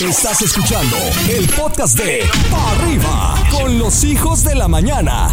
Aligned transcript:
Estás 0.00 0.42
escuchando 0.42 0.96
el 1.30 1.46
podcast 1.50 1.96
de 1.96 2.28
Pa' 2.50 2.70
Arriba 2.72 3.34
con 3.52 3.78
los 3.78 4.02
hijos 4.02 4.42
de 4.42 4.56
la 4.56 4.66
mañana. 4.66 5.28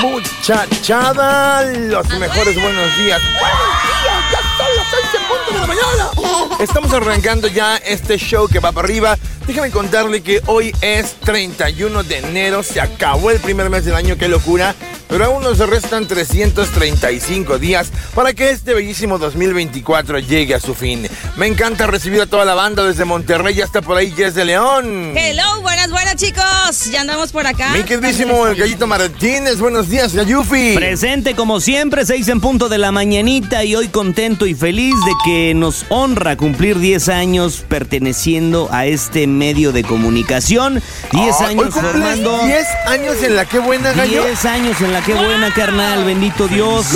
Muchachada, 0.00 1.62
los 1.64 2.08
mejores 2.20 2.54
buenos 2.62 2.96
días. 2.98 3.20
¡Buenos 3.20 3.82
días! 3.82 4.24
¡Ya 4.30 4.38
son 4.56 4.76
las 4.76 4.86
6 4.90 5.04
en 5.14 5.26
punto 5.26 5.52
de 5.52 5.58
la 5.58 5.66
mañana! 5.66 6.56
Estamos 6.60 6.92
arrancando 6.92 7.48
ya 7.48 7.76
este 7.78 8.16
show 8.16 8.46
que 8.46 8.60
va 8.60 8.70
para 8.70 8.86
arriba. 8.86 9.18
Déjame 9.46 9.72
contarle 9.72 10.22
que 10.22 10.40
hoy 10.46 10.72
es 10.80 11.14
31 11.16 12.04
de 12.04 12.18
enero, 12.18 12.62
se 12.62 12.80
acabó 12.80 13.32
el 13.32 13.40
primer 13.40 13.70
mes 13.70 13.84
del 13.84 13.96
año, 13.96 14.16
qué 14.16 14.28
locura. 14.28 14.76
Pero 15.08 15.24
aún 15.24 15.42
nos 15.42 15.58
restan 15.58 16.08
335 16.08 17.58
días 17.58 17.92
para 18.14 18.32
que 18.32 18.50
este 18.50 18.74
bellísimo 18.74 19.18
2024 19.18 20.18
llegue 20.18 20.54
a 20.54 20.60
su 20.60 20.74
fin. 20.74 21.08
Me 21.36 21.46
encanta 21.46 21.86
recibir 21.86 22.22
a 22.22 22.26
toda 22.26 22.46
la 22.46 22.54
banda 22.54 22.82
desde 22.82 23.04
Monterrey, 23.04 23.54
ya 23.54 23.64
está 23.64 23.82
por 23.82 23.98
ahí 23.98 24.10
Jess 24.10 24.34
de 24.34 24.46
León. 24.46 25.12
Hello, 25.14 25.60
buenas, 25.60 25.90
buenas 25.90 26.05
chicos. 26.14 26.84
Ya 26.90 27.00
andamos 27.00 27.32
por 27.32 27.46
acá. 27.46 27.70
Mi 27.72 27.82
queridísimo 27.82 28.46
el 28.46 28.54
Gallito 28.56 28.86
Martínez, 28.86 29.58
buenos 29.58 29.88
días, 29.88 30.14
Gayufi. 30.14 30.74
Presente 30.74 31.34
como 31.34 31.60
siempre, 31.60 32.06
seis 32.06 32.28
en 32.28 32.40
punto 32.40 32.68
de 32.68 32.78
la 32.78 32.92
mañanita 32.92 33.64
y 33.64 33.74
hoy 33.74 33.88
contento 33.88 34.46
y 34.46 34.54
feliz 34.54 34.94
de 35.04 35.12
que 35.24 35.52
nos 35.54 35.84
honra 35.88 36.36
cumplir 36.36 36.78
10 36.78 37.08
años 37.08 37.64
perteneciendo 37.68 38.68
a 38.70 38.86
este 38.86 39.26
medio 39.26 39.72
de 39.72 39.82
comunicación. 39.84 40.82
10 41.12 41.36
Ah, 41.40 41.46
años 41.48 41.74
formando. 41.74 42.44
10 42.46 42.66
años 42.86 43.22
en 43.22 43.36
la 43.36 43.44
que 43.44 43.58
buena 43.58 43.92
gallo. 43.92 44.22
10 44.24 44.44
años 44.44 44.80
en 44.80 44.92
la 44.92 45.02
que 45.02 45.14
buena 45.14 45.52
carnal, 45.52 46.04
bendito 46.04 46.46
Dios. 46.48 46.86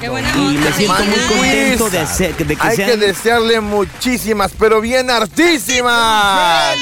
Qué 0.00 0.08
buena 0.08 0.28
Y 0.36 0.56
me 0.58 0.72
siento 0.72 1.04
muy 1.04 1.18
contento 1.28 1.90
de, 1.90 1.98
hacer- 1.98 2.36
de 2.36 2.56
que 2.56 2.62
Hay 2.66 2.76
sean 2.76 2.90
que 2.90 2.96
desearle 2.96 3.60
muchísimas, 3.60 4.52
pero 4.58 4.80
bien 4.80 5.10
hartísimas. 5.10 6.76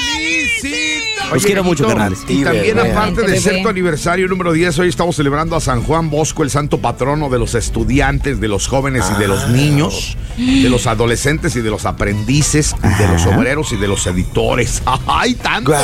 Los 1.33 1.43
quiero 1.45 1.63
mucho, 1.63 1.87
carnales. 1.87 2.19
Y 2.27 2.43
también 2.43 2.75
bebé. 2.77 2.91
aparte 2.91 3.21
de 3.23 3.39
ser 3.39 3.61
tu 3.61 3.69
aniversario 3.69 4.27
número 4.27 4.53
10, 4.53 4.79
hoy 4.79 4.89
estamos 4.89 5.15
celebrando 5.15 5.55
a 5.55 5.59
San 5.61 5.81
Juan 5.83 6.09
Bosco, 6.09 6.43
el 6.43 6.49
santo 6.49 6.79
patrono 6.79 7.29
de 7.29 7.39
los 7.39 7.55
estudiantes, 7.55 8.39
de 8.39 8.47
los 8.47 8.67
jóvenes 8.67 9.05
y 9.15 9.19
de 9.19 9.25
Ah. 9.25 9.29
los 9.29 9.49
niños, 9.49 10.17
de 10.37 10.69
los 10.69 10.87
adolescentes 10.87 11.55
y 11.55 11.61
de 11.61 11.69
los 11.69 11.85
aprendices, 11.85 12.75
y 12.83 13.01
de 13.01 13.07
los 13.07 13.25
obreros 13.25 13.71
y 13.73 13.77
de 13.77 13.87
los 13.87 14.05
editores. 14.07 14.81
¡Ay, 15.07 15.35
tanto! 15.35 15.71
Guau. 15.71 15.83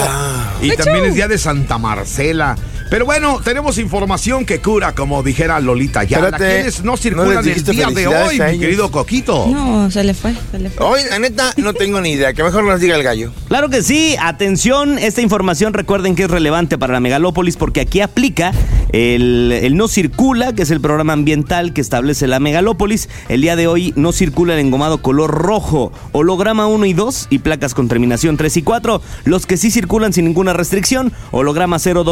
Y 0.61 0.75
también 0.75 1.05
es 1.05 1.15
día 1.15 1.27
de 1.27 1.37
Santa 1.37 1.77
Marcela. 1.77 2.55
Pero 2.91 3.05
bueno, 3.05 3.39
tenemos 3.41 3.77
información 3.77 4.45
que 4.45 4.59
cura, 4.59 4.93
como 4.93 5.23
dijera 5.23 5.61
Lolita 5.61 6.03
ya. 6.03 6.17
Espérate, 6.17 6.55
¿Quiénes 6.55 6.83
no 6.83 6.91
no 6.91 6.97
circulan 6.97 7.47
el 7.47 7.63
día 7.63 7.87
de 7.87 8.05
hoy, 8.05 8.37
mi 8.51 8.59
querido 8.59 8.91
Coquito? 8.91 9.47
No, 9.47 9.89
se 9.89 10.03
le 10.03 10.13
fue, 10.13 10.35
se 10.51 10.59
le 10.59 10.69
fue. 10.69 10.85
Hoy, 10.85 10.99
la 11.09 11.17
neta, 11.17 11.53
no 11.55 11.73
tengo 11.73 12.01
ni 12.01 12.11
idea. 12.11 12.33
Que 12.33 12.43
mejor 12.43 12.65
nos 12.65 12.81
diga 12.81 12.97
el 12.97 13.03
gallo. 13.03 13.31
Claro 13.47 13.69
que 13.69 13.81
sí, 13.81 14.17
atención, 14.19 14.99
esta 14.99 15.21
información 15.21 15.73
recuerden 15.73 16.15
que 16.15 16.23
es 16.23 16.29
relevante 16.29 16.77
para 16.77 16.91
la 16.91 16.99
megalópolis 16.99 17.55
porque 17.55 17.79
aquí 17.79 18.01
aplica 18.01 18.51
el, 18.91 19.53
el 19.53 19.77
no 19.77 19.87
circula, 19.87 20.51
que 20.51 20.63
es 20.63 20.71
el 20.71 20.81
programa 20.81 21.13
ambiental 21.13 21.71
que 21.71 21.79
establece 21.79 22.27
la 22.27 22.41
megalópolis. 22.41 23.07
El 23.29 23.39
día 23.39 23.55
de 23.55 23.67
hoy 23.67 23.93
no 23.95 24.11
circula 24.11 24.55
el 24.55 24.59
engomado 24.59 25.01
color 25.01 25.31
rojo, 25.31 25.93
holograma 26.11 26.67
1 26.67 26.85
y 26.87 26.93
2 26.93 27.27
y 27.29 27.39
placas 27.39 27.73
con 27.73 27.87
terminación 27.87 28.35
3 28.35 28.57
y 28.57 28.61
4. 28.63 29.01
Los 29.23 29.45
que 29.45 29.55
sí 29.55 29.71
circulan 29.71 30.11
sin 30.11 30.25
ninguna 30.25 30.51
restricción, 30.51 31.13
holograma 31.31 31.79
000, 31.79 32.03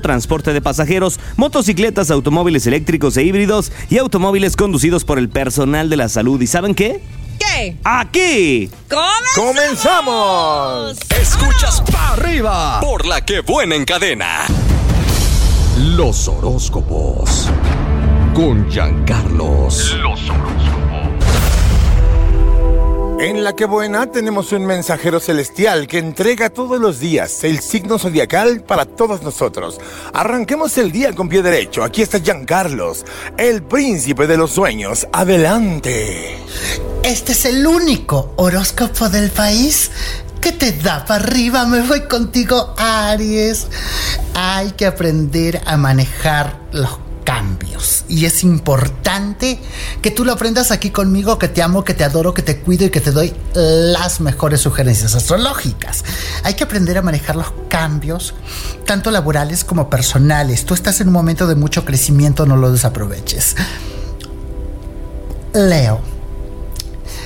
transporte 0.00 0.27
de 0.28 0.60
pasajeros, 0.60 1.18
motocicletas, 1.36 2.10
automóviles 2.10 2.66
eléctricos 2.66 3.16
e 3.16 3.24
híbridos 3.24 3.72
y 3.88 3.98
automóviles 3.98 4.56
conducidos 4.56 5.04
por 5.04 5.18
el 5.18 5.28
personal 5.28 5.88
de 5.88 5.96
la 5.96 6.08
salud. 6.08 6.40
¿Y 6.40 6.46
saben 6.46 6.74
qué? 6.74 7.00
¿Qué? 7.38 7.76
Aquí. 7.82 8.70
¡Comenzamos! 9.34 10.98
Escuchas 11.20 11.82
Pa' 11.90 12.12
Arriba 12.12 12.80
por 12.80 13.06
la 13.06 13.24
que 13.24 13.40
buena 13.40 13.74
en 13.74 13.84
cadena. 13.84 14.44
Los 15.78 16.28
horóscopos. 16.28 17.48
Con 18.34 18.68
Giancarlos. 18.70 19.96
Los 20.02 20.28
En 23.20 23.42
la 23.42 23.56
que 23.56 23.64
buena 23.64 24.06
tenemos 24.12 24.52
un 24.52 24.64
mensajero 24.64 25.18
celestial 25.18 25.88
que 25.88 25.98
entrega 25.98 26.50
todos 26.50 26.80
los 26.80 27.00
días 27.00 27.42
el 27.42 27.58
signo 27.58 27.98
zodiacal 27.98 28.60
para 28.60 28.84
todos 28.84 29.22
nosotros. 29.22 29.80
Arranquemos 30.12 30.78
el 30.78 30.92
día 30.92 31.12
con 31.12 31.28
pie 31.28 31.42
derecho. 31.42 31.82
Aquí 31.82 32.00
está 32.00 32.20
Giancarlos, 32.20 33.04
el 33.36 33.64
príncipe 33.64 34.28
de 34.28 34.36
los 34.36 34.52
sueños. 34.52 35.08
Adelante. 35.12 36.38
Este 37.02 37.32
es 37.32 37.44
el 37.44 37.66
único 37.66 38.34
horóscopo 38.36 39.08
del 39.08 39.30
país 39.30 39.90
que 40.40 40.52
te 40.52 40.70
da 40.70 41.04
para 41.04 41.24
arriba. 41.24 41.66
Me 41.66 41.80
voy 41.80 42.02
contigo, 42.02 42.72
Aries. 42.78 43.66
Hay 44.34 44.70
que 44.72 44.86
aprender 44.86 45.60
a 45.66 45.76
manejar 45.76 46.56
los 46.70 47.07
cambios. 47.28 48.06
Y 48.08 48.24
es 48.24 48.42
importante 48.42 49.60
que 50.00 50.10
tú 50.10 50.24
lo 50.24 50.32
aprendas 50.32 50.70
aquí 50.70 50.88
conmigo, 50.88 51.38
que 51.38 51.48
te 51.48 51.62
amo, 51.62 51.84
que 51.84 51.92
te 51.92 52.02
adoro, 52.02 52.32
que 52.32 52.40
te 52.40 52.60
cuido 52.60 52.86
y 52.86 52.90
que 52.90 53.02
te 53.02 53.12
doy 53.12 53.34
las 53.52 54.22
mejores 54.22 54.62
sugerencias 54.62 55.14
astrológicas. 55.14 56.06
Hay 56.42 56.54
que 56.54 56.64
aprender 56.64 56.96
a 56.96 57.02
manejar 57.02 57.36
los 57.36 57.52
cambios, 57.68 58.32
tanto 58.86 59.10
laborales 59.10 59.62
como 59.62 59.90
personales. 59.90 60.64
Tú 60.64 60.72
estás 60.72 61.02
en 61.02 61.08
un 61.08 61.12
momento 61.12 61.46
de 61.46 61.54
mucho 61.54 61.84
crecimiento, 61.84 62.46
no 62.46 62.56
lo 62.56 62.72
desaproveches. 62.72 63.56
Leo. 65.52 66.00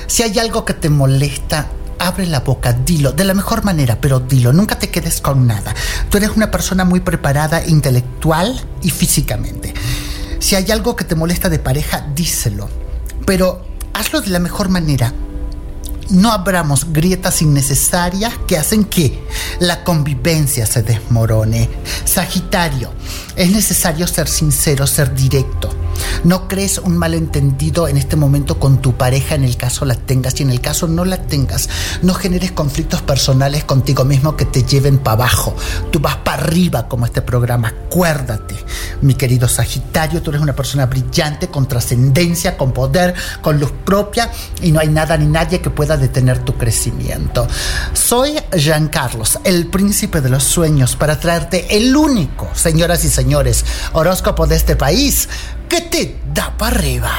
Si 0.07 0.21
hay 0.21 0.37
algo 0.37 0.65
que 0.65 0.73
te 0.73 0.89
molesta, 0.89 1.69
abre 1.97 2.25
la 2.25 2.41
boca, 2.41 2.73
dilo, 2.73 3.13
de 3.13 3.23
la 3.23 3.33
mejor 3.33 3.63
manera, 3.63 3.99
pero 4.01 4.19
dilo, 4.19 4.51
nunca 4.51 4.77
te 4.77 4.89
quedes 4.89 5.21
con 5.21 5.47
nada. 5.47 5.73
Tú 6.09 6.17
eres 6.17 6.31
una 6.35 6.51
persona 6.51 6.83
muy 6.83 6.99
preparada 6.99 7.65
intelectual 7.65 8.59
y 8.81 8.89
físicamente. 8.89 9.73
Si 10.43 10.55
hay 10.55 10.69
algo 10.71 10.97
que 10.97 11.05
te 11.05 11.15
molesta 11.15 11.47
de 11.47 11.57
pareja, 11.57 12.05
díselo, 12.13 12.67
pero 13.25 13.65
hazlo 13.93 14.19
de 14.19 14.27
la 14.27 14.39
mejor 14.39 14.67
manera. 14.67 15.13
No 16.09 16.33
abramos 16.33 16.91
grietas 16.91 17.41
innecesarias 17.41 18.33
que 18.45 18.57
hacen 18.57 18.83
que 18.83 19.23
la 19.61 19.85
convivencia 19.85 20.65
se 20.65 20.83
desmorone. 20.83 21.69
Sagitario, 22.03 22.91
es 23.37 23.51
necesario 23.51 24.05
ser 24.05 24.27
sincero, 24.27 24.85
ser 24.85 25.15
directo. 25.15 25.69
No 26.23 26.47
crees 26.47 26.77
un 26.77 26.97
malentendido 26.97 27.87
en 27.87 27.97
este 27.97 28.15
momento 28.15 28.59
con 28.59 28.81
tu 28.81 28.93
pareja 28.93 29.35
en 29.35 29.43
el 29.43 29.57
caso 29.57 29.85
la 29.85 29.95
tengas 29.95 30.39
y 30.39 30.43
en 30.43 30.49
el 30.49 30.61
caso 30.61 30.87
no 30.87 31.05
la 31.05 31.17
tengas. 31.17 31.69
No 32.01 32.13
generes 32.13 32.51
conflictos 32.51 33.01
personales 33.01 33.63
contigo 33.63 34.05
mismo 34.05 34.37
que 34.37 34.45
te 34.45 34.63
lleven 34.63 34.99
para 34.99 35.15
abajo. 35.15 35.55
Tú 35.91 35.99
vas 35.99 36.17
para 36.17 36.43
arriba 36.43 36.87
como 36.87 37.05
este 37.05 37.21
programa. 37.21 37.73
Acuérdate, 37.87 38.55
mi 39.01 39.15
querido 39.15 39.47
Sagitario, 39.47 40.21
tú 40.21 40.31
eres 40.31 40.41
una 40.41 40.55
persona 40.55 40.85
brillante, 40.85 41.47
con 41.47 41.67
trascendencia, 41.67 42.57
con 42.57 42.71
poder, 42.71 43.13
con 43.41 43.59
luz 43.59 43.73
propia 43.83 44.31
y 44.61 44.71
no 44.71 44.79
hay 44.79 44.87
nada 44.87 45.17
ni 45.17 45.25
nadie 45.25 45.61
que 45.61 45.69
pueda 45.69 45.97
detener 45.97 46.39
tu 46.39 46.57
crecimiento. 46.57 47.47
Soy 47.93 48.39
Jean 48.55 48.87
Carlos, 48.87 49.39
el 49.43 49.67
príncipe 49.67 50.21
de 50.21 50.29
los 50.29 50.43
sueños, 50.43 50.95
para 50.95 51.19
traerte 51.19 51.77
el 51.77 51.95
único, 51.95 52.49
señoras 52.53 53.03
y 53.03 53.09
señores, 53.09 53.65
horóscopo 53.93 54.47
de 54.47 54.55
este 54.55 54.75
país 54.75 55.27
que 55.67 55.81
te 55.81 56.15
da 56.33 56.53
para 56.57 56.75
arriba. 56.75 57.11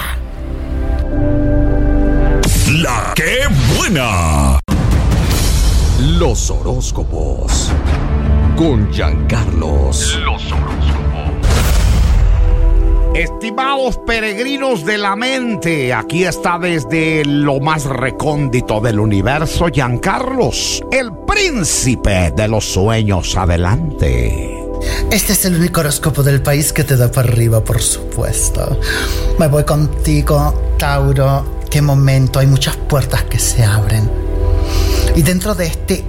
La 2.82 3.12
que 3.14 3.40
buena. 3.76 4.60
Los 6.18 6.50
horóscopos. 6.50 7.72
Con 8.56 8.92
Giancarlos. 8.92 10.18
Los 10.24 10.42
Estimados 13.14 13.96
peregrinos 14.04 14.84
de 14.84 14.98
la 14.98 15.14
mente, 15.14 15.94
aquí 15.94 16.24
está 16.24 16.58
desde 16.58 17.24
lo 17.24 17.60
más 17.60 17.84
recóndito 17.84 18.80
del 18.80 18.98
universo 18.98 19.68
Giancarlos, 19.72 20.82
el 20.90 21.12
príncipe 21.24 22.32
de 22.32 22.48
los 22.48 22.64
sueños. 22.64 23.36
Adelante. 23.36 24.63
Este 25.10 25.32
es 25.32 25.44
el 25.44 25.56
único 25.56 25.80
horóscopo 25.80 26.22
del 26.22 26.42
país 26.42 26.72
que 26.72 26.84
te 26.84 26.96
da 26.96 27.10
para 27.10 27.28
arriba, 27.28 27.62
por 27.62 27.80
supuesto. 27.80 28.80
Me 29.38 29.46
voy 29.48 29.64
contigo, 29.64 30.74
Tauro. 30.78 31.62
Qué 31.70 31.82
momento, 31.82 32.38
hay 32.38 32.46
muchas 32.46 32.76
puertas 32.76 33.24
que 33.24 33.38
se 33.38 33.64
abren. 33.64 34.10
Y 35.16 35.22
dentro 35.22 35.54
de 35.54 35.66
este 35.66 36.04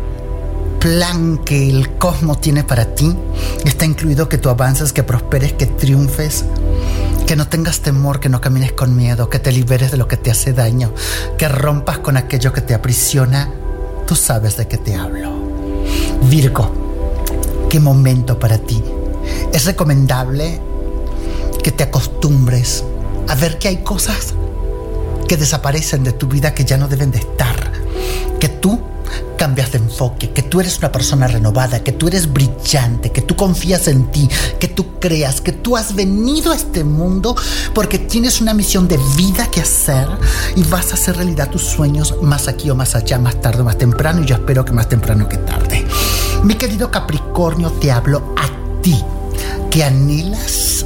plan 0.79 1.39
que 1.39 1.69
el 1.69 1.97
cosmos 1.97 2.41
tiene 2.41 2.63
para 2.63 2.93
ti, 2.93 3.15
está 3.63 3.85
incluido 3.85 4.29
que 4.29 4.37
tú 4.37 4.49
avances, 4.49 4.93
que 4.93 5.03
prosperes, 5.03 5.53
que 5.53 5.65
triunfes, 5.65 6.45
que 7.25 7.35
no 7.35 7.47
tengas 7.47 7.79
temor, 7.79 8.19
que 8.19 8.29
no 8.29 8.41
camines 8.41 8.73
con 8.73 8.95
miedo, 8.95 9.29
que 9.29 9.39
te 9.39 9.51
liberes 9.51 9.91
de 9.91 9.97
lo 9.97 10.07
que 10.07 10.17
te 10.17 10.29
hace 10.29 10.53
daño, 10.53 10.93
que 11.37 11.47
rompas 11.47 11.99
con 11.99 12.17
aquello 12.17 12.53
que 12.53 12.61
te 12.61 12.73
aprisiona. 12.73 13.51
Tú 14.05 14.15
sabes 14.15 14.57
de 14.57 14.67
qué 14.67 14.77
te 14.77 14.95
hablo. 14.95 15.33
Virgo, 16.29 16.84
qué 17.69 17.79
momento 17.79 18.39
para 18.39 18.57
ti. 18.57 18.83
Es 19.53 19.65
recomendable 19.65 20.59
que 21.63 21.71
te 21.71 21.83
acostumbres 21.83 22.83
a 23.27 23.35
ver 23.35 23.57
que 23.57 23.67
hay 23.67 23.77
cosas 23.77 24.33
que 25.27 25.37
desaparecen 25.37 26.03
de 26.03 26.11
tu 26.11 26.27
vida 26.27 26.53
que 26.53 26.65
ya 26.65 26.77
no 26.77 26.87
deben 26.87 27.11
de 27.11 27.19
estar. 27.19 27.55
que 28.39 28.49
tú 28.49 28.79
cambias 29.37 29.71
de 29.71 29.79
enfoque, 29.79 30.31
que 30.31 30.41
tú 30.41 30.59
eres 30.59 30.77
una 30.79 30.91
persona 30.91 31.27
renovada, 31.27 31.83
que 31.83 31.91
tú 31.91 32.07
eres 32.07 32.31
brillante, 32.31 33.11
que 33.11 33.21
tú 33.21 33.35
confías 33.35 33.87
en 33.87 34.11
ti, 34.11 34.29
que 34.59 34.67
tú 34.67 34.99
creas, 34.99 35.41
que 35.41 35.51
tú 35.51 35.77
has 35.77 35.95
venido 35.95 36.51
a 36.51 36.55
este 36.55 36.83
mundo 36.83 37.35
porque 37.73 37.97
tienes 37.97 38.41
una 38.41 38.53
misión 38.53 38.87
de 38.87 38.99
vida 39.15 39.49
que 39.51 39.61
hacer 39.61 40.07
y 40.55 40.63
vas 40.63 40.91
a 40.91 40.93
hacer 40.95 41.17
realidad 41.17 41.49
tus 41.49 41.63
sueños 41.63 42.15
más 42.21 42.47
aquí 42.47 42.69
o 42.69 42.75
más 42.75 42.95
allá, 42.95 43.17
más 43.17 43.41
tarde 43.41 43.61
o 43.61 43.65
más 43.65 43.77
temprano 43.77 44.21
y 44.21 44.25
yo 44.25 44.35
espero 44.35 44.63
que 44.63 44.73
más 44.73 44.89
temprano 44.89 45.27
que 45.27 45.37
tarde. 45.37 45.85
Mi 46.43 46.55
querido 46.55 46.91
Capricornio, 46.91 47.71
te 47.71 47.91
hablo 47.91 48.33
a 48.37 48.81
ti, 48.81 49.03
que 49.69 49.83
anhelas 49.83 50.85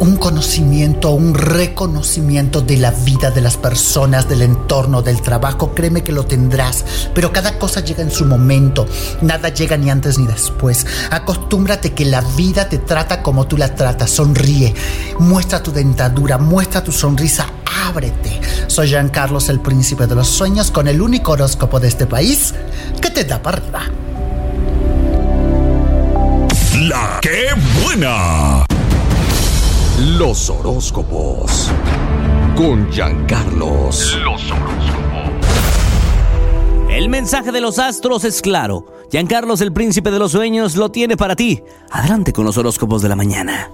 un 0.00 0.16
conocimiento, 0.16 1.10
un 1.10 1.34
reconocimiento 1.34 2.60
de 2.60 2.76
la 2.76 2.90
vida 2.90 3.30
de 3.30 3.40
las 3.40 3.56
personas, 3.56 4.28
del 4.28 4.42
entorno, 4.42 5.02
del 5.02 5.20
trabajo, 5.22 5.74
créeme 5.74 6.02
que 6.02 6.12
lo 6.12 6.24
tendrás, 6.24 6.84
pero 7.14 7.32
cada 7.32 7.58
cosa 7.58 7.80
llega 7.80 8.02
en 8.02 8.10
su 8.10 8.24
momento, 8.24 8.86
nada 9.22 9.48
llega 9.48 9.76
ni 9.76 9.90
antes 9.90 10.18
ni 10.18 10.26
después. 10.26 10.86
Acostúmbrate 11.10 11.94
que 11.94 12.04
la 12.04 12.20
vida 12.20 12.68
te 12.68 12.78
trata 12.78 13.22
como 13.22 13.46
tú 13.46 13.56
la 13.56 13.74
tratas, 13.74 14.10
sonríe, 14.10 14.74
muestra 15.18 15.62
tu 15.62 15.72
dentadura, 15.72 16.38
muestra 16.38 16.82
tu 16.82 16.92
sonrisa, 16.92 17.46
ábrete. 17.86 18.40
Soy 18.68 18.88
Jean 18.88 19.08
Carlos, 19.08 19.48
el 19.48 19.60
príncipe 19.60 20.06
de 20.06 20.14
los 20.14 20.28
sueños, 20.28 20.70
con 20.70 20.86
el 20.86 21.02
único 21.02 21.32
horóscopo 21.32 21.80
de 21.80 21.88
este 21.88 22.06
país 22.06 22.54
que 23.00 23.10
te 23.10 23.24
da 23.24 23.42
para 23.42 23.58
arriba. 23.58 23.82
La 26.76 27.18
que 27.22 27.48
buena. 27.82 28.64
Los 29.98 30.50
horóscopos. 30.50 31.70
Con 32.56 32.90
Giancarlos. 32.92 34.16
Los 34.22 34.50
horóscopos. 34.50 35.34
El 36.90 37.08
mensaje 37.08 37.52
de 37.52 37.60
los 37.60 37.78
astros 37.78 38.24
es 38.24 38.42
claro. 38.42 38.86
Giancarlos, 39.10 39.60
el 39.62 39.72
príncipe 39.72 40.10
de 40.10 40.18
los 40.18 40.32
sueños, 40.32 40.76
lo 40.76 40.90
tiene 40.90 41.16
para 41.16 41.34
ti. 41.34 41.62
Adelante 41.90 42.32
con 42.32 42.44
los 42.44 42.56
horóscopos 42.58 43.02
de 43.02 43.08
la 43.08 43.16
mañana. 43.16 43.70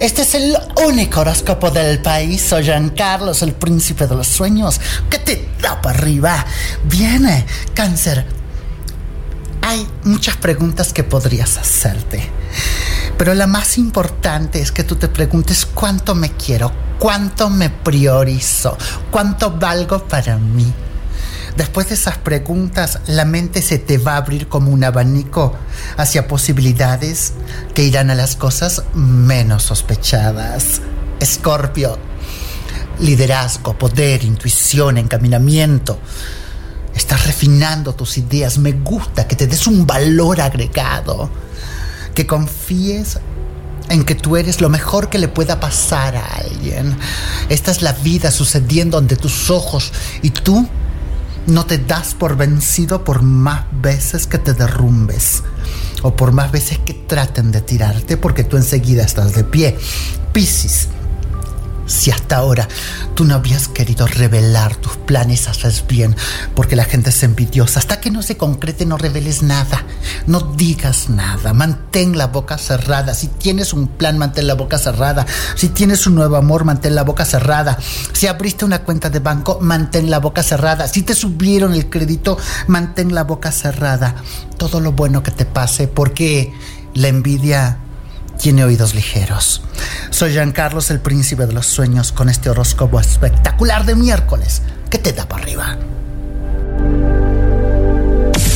Este 0.00 0.22
es 0.22 0.34
el 0.34 0.56
único 0.86 1.20
horóscopo 1.20 1.70
del 1.70 2.02
país. 2.02 2.42
Soy 2.42 2.64
Jean 2.64 2.90
Carlos, 2.90 3.40
el 3.42 3.52
príncipe 3.52 4.06
de 4.06 4.16
los 4.16 4.26
sueños. 4.26 4.80
que 5.08 5.18
te 5.20 5.48
da 5.62 5.80
para 5.80 5.98
arriba? 5.98 6.44
Viene, 6.84 7.46
cáncer. 7.72 8.39
Hay 9.70 9.86
muchas 10.02 10.36
preguntas 10.36 10.92
que 10.92 11.04
podrías 11.04 11.56
hacerte. 11.56 12.28
Pero 13.16 13.34
la 13.34 13.46
más 13.46 13.78
importante 13.78 14.60
es 14.60 14.72
que 14.72 14.82
tú 14.82 14.96
te 14.96 15.06
preguntes 15.06 15.64
cuánto 15.64 16.16
me 16.16 16.32
quiero, 16.32 16.72
cuánto 16.98 17.48
me 17.50 17.70
priorizo, 17.70 18.76
cuánto 19.12 19.52
valgo 19.52 20.08
para 20.08 20.38
mí. 20.38 20.74
Después 21.56 21.88
de 21.88 21.94
esas 21.94 22.18
preguntas, 22.18 22.98
la 23.06 23.24
mente 23.24 23.62
se 23.62 23.78
te 23.78 23.98
va 23.98 24.14
a 24.14 24.16
abrir 24.16 24.48
como 24.48 24.72
un 24.72 24.82
abanico 24.82 25.54
hacia 25.96 26.26
posibilidades 26.26 27.34
que 27.72 27.84
irán 27.84 28.10
a 28.10 28.16
las 28.16 28.34
cosas 28.34 28.82
menos 28.94 29.62
sospechadas. 29.62 30.80
Escorpio, 31.20 31.96
liderazgo, 32.98 33.78
poder, 33.78 34.24
intuición, 34.24 34.98
encaminamiento. 34.98 36.00
Estás 37.00 37.26
refinando 37.26 37.94
tus 37.94 38.18
ideas. 38.18 38.58
Me 38.58 38.72
gusta 38.72 39.26
que 39.26 39.34
te 39.34 39.46
des 39.46 39.66
un 39.66 39.86
valor 39.86 40.38
agregado. 40.38 41.30
Que 42.14 42.26
confíes 42.26 43.18
en 43.88 44.04
que 44.04 44.14
tú 44.14 44.36
eres 44.36 44.60
lo 44.60 44.68
mejor 44.68 45.08
que 45.08 45.16
le 45.16 45.26
pueda 45.26 45.58
pasar 45.60 46.14
a 46.14 46.26
alguien. 46.26 46.94
Esta 47.48 47.70
es 47.70 47.80
la 47.80 47.94
vida 47.94 48.30
sucediendo 48.30 48.98
ante 48.98 49.16
tus 49.16 49.48
ojos 49.48 49.94
y 50.20 50.28
tú 50.28 50.68
no 51.46 51.64
te 51.64 51.78
das 51.78 52.12
por 52.12 52.36
vencido 52.36 53.02
por 53.02 53.22
más 53.22 53.64
veces 53.80 54.26
que 54.26 54.36
te 54.36 54.52
derrumbes 54.52 55.42
o 56.02 56.14
por 56.14 56.32
más 56.32 56.52
veces 56.52 56.80
que 56.80 56.92
traten 56.92 57.50
de 57.50 57.62
tirarte 57.62 58.18
porque 58.18 58.44
tú 58.44 58.58
enseguida 58.58 59.04
estás 59.04 59.34
de 59.34 59.44
pie. 59.44 59.78
Piscis 60.34 60.88
si 61.90 62.10
hasta 62.10 62.36
ahora 62.36 62.68
tú 63.14 63.24
no 63.24 63.34
habías 63.34 63.68
querido 63.68 64.06
revelar 64.06 64.76
tus 64.76 64.96
planes, 64.96 65.48
haces 65.48 65.84
bien, 65.86 66.14
porque 66.54 66.76
la 66.76 66.84
gente 66.84 67.10
es 67.10 67.22
envidiosa. 67.22 67.80
Hasta 67.80 68.00
que 68.00 68.10
no 68.10 68.22
se 68.22 68.36
concrete, 68.36 68.86
no 68.86 68.96
reveles 68.96 69.42
nada, 69.42 69.84
no 70.26 70.40
digas 70.40 71.10
nada, 71.10 71.52
mantén 71.52 72.16
la 72.16 72.28
boca 72.28 72.58
cerrada. 72.58 73.12
Si 73.14 73.26
tienes 73.26 73.72
un 73.72 73.88
plan, 73.88 74.18
mantén 74.18 74.46
la 74.46 74.54
boca 74.54 74.78
cerrada. 74.78 75.26
Si 75.56 75.68
tienes 75.68 76.06
un 76.06 76.14
nuevo 76.14 76.36
amor, 76.36 76.64
mantén 76.64 76.94
la 76.94 77.02
boca 77.02 77.24
cerrada. 77.24 77.76
Si 78.12 78.28
abriste 78.28 78.64
una 78.64 78.84
cuenta 78.84 79.10
de 79.10 79.18
banco, 79.18 79.58
mantén 79.60 80.10
la 80.10 80.20
boca 80.20 80.42
cerrada. 80.42 80.86
Si 80.86 81.02
te 81.02 81.14
subieron 81.14 81.74
el 81.74 81.90
crédito, 81.90 82.38
mantén 82.68 83.14
la 83.14 83.24
boca 83.24 83.50
cerrada. 83.50 84.14
Todo 84.56 84.78
lo 84.80 84.92
bueno 84.92 85.22
que 85.22 85.32
te 85.32 85.44
pase, 85.44 85.88
porque 85.88 86.52
la 86.94 87.08
envidia 87.08 87.78
tiene 88.40 88.64
oídos 88.64 88.94
ligeros. 88.94 89.62
Soy 90.10 90.32
Jean 90.32 90.52
Carlos, 90.52 90.90
el 90.90 91.00
príncipe 91.00 91.46
de 91.46 91.52
los 91.52 91.66
sueños, 91.66 92.10
con 92.10 92.28
este 92.28 92.48
horóscopo 92.48 92.98
espectacular 92.98 93.84
de 93.84 93.94
miércoles 93.94 94.62
que 94.88 94.98
te 94.98 95.12
da 95.12 95.28
para 95.28 95.42
arriba. 95.42 95.78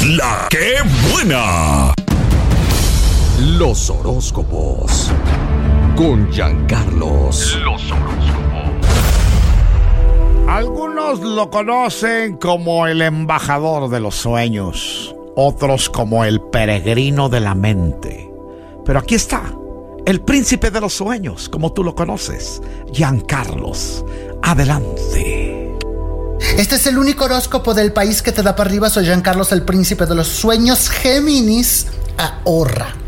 La 0.09 0.49
que 0.49 0.77
buena. 1.13 1.95
Los 3.59 3.91
horóscopos. 3.91 5.13
Con 5.97 6.33
Giancarlos. 6.33 7.59
Los 7.63 7.91
horóscopos. 7.91 8.25
Algunos 10.49 11.21
lo 11.21 11.51
conocen 11.51 12.37
como 12.37 12.87
el 12.87 13.03
embajador 13.03 13.91
de 13.91 14.01
los 14.01 14.15
sueños, 14.15 15.15
otros 15.37 15.91
como 15.91 16.25
el 16.25 16.41
peregrino 16.41 17.29
de 17.29 17.41
la 17.41 17.55
mente. 17.55 18.31
Pero 18.85 18.99
aquí 18.99 19.15
está 19.15 19.43
el 20.06 20.21
príncipe 20.21 20.71
de 20.71 20.81
los 20.81 20.95
sueños, 20.95 21.49
como 21.49 21.73
tú 21.73 21.83
lo 21.83 21.95
conoces, 21.95 22.61
Giancarlos. 22.93 24.05
Adelante. 24.43 25.77
Este 26.59 26.75
es 26.75 26.87
el 26.87 26.99
único 26.99 27.25
horóscopo 27.25 27.73
del 27.73 27.93
país 27.93 28.21
que 28.21 28.31
te 28.31 28.43
da 28.43 28.55
para 28.55 28.69
arriba. 28.69 28.91
Soy 28.91 29.05
Giancarlos, 29.06 29.53
el 29.53 29.62
príncipe 29.62 30.06
de 30.06 30.15
los 30.15 30.29
sueños. 30.29 30.91
Géminis, 30.91 31.87
ahorra. 32.19 33.04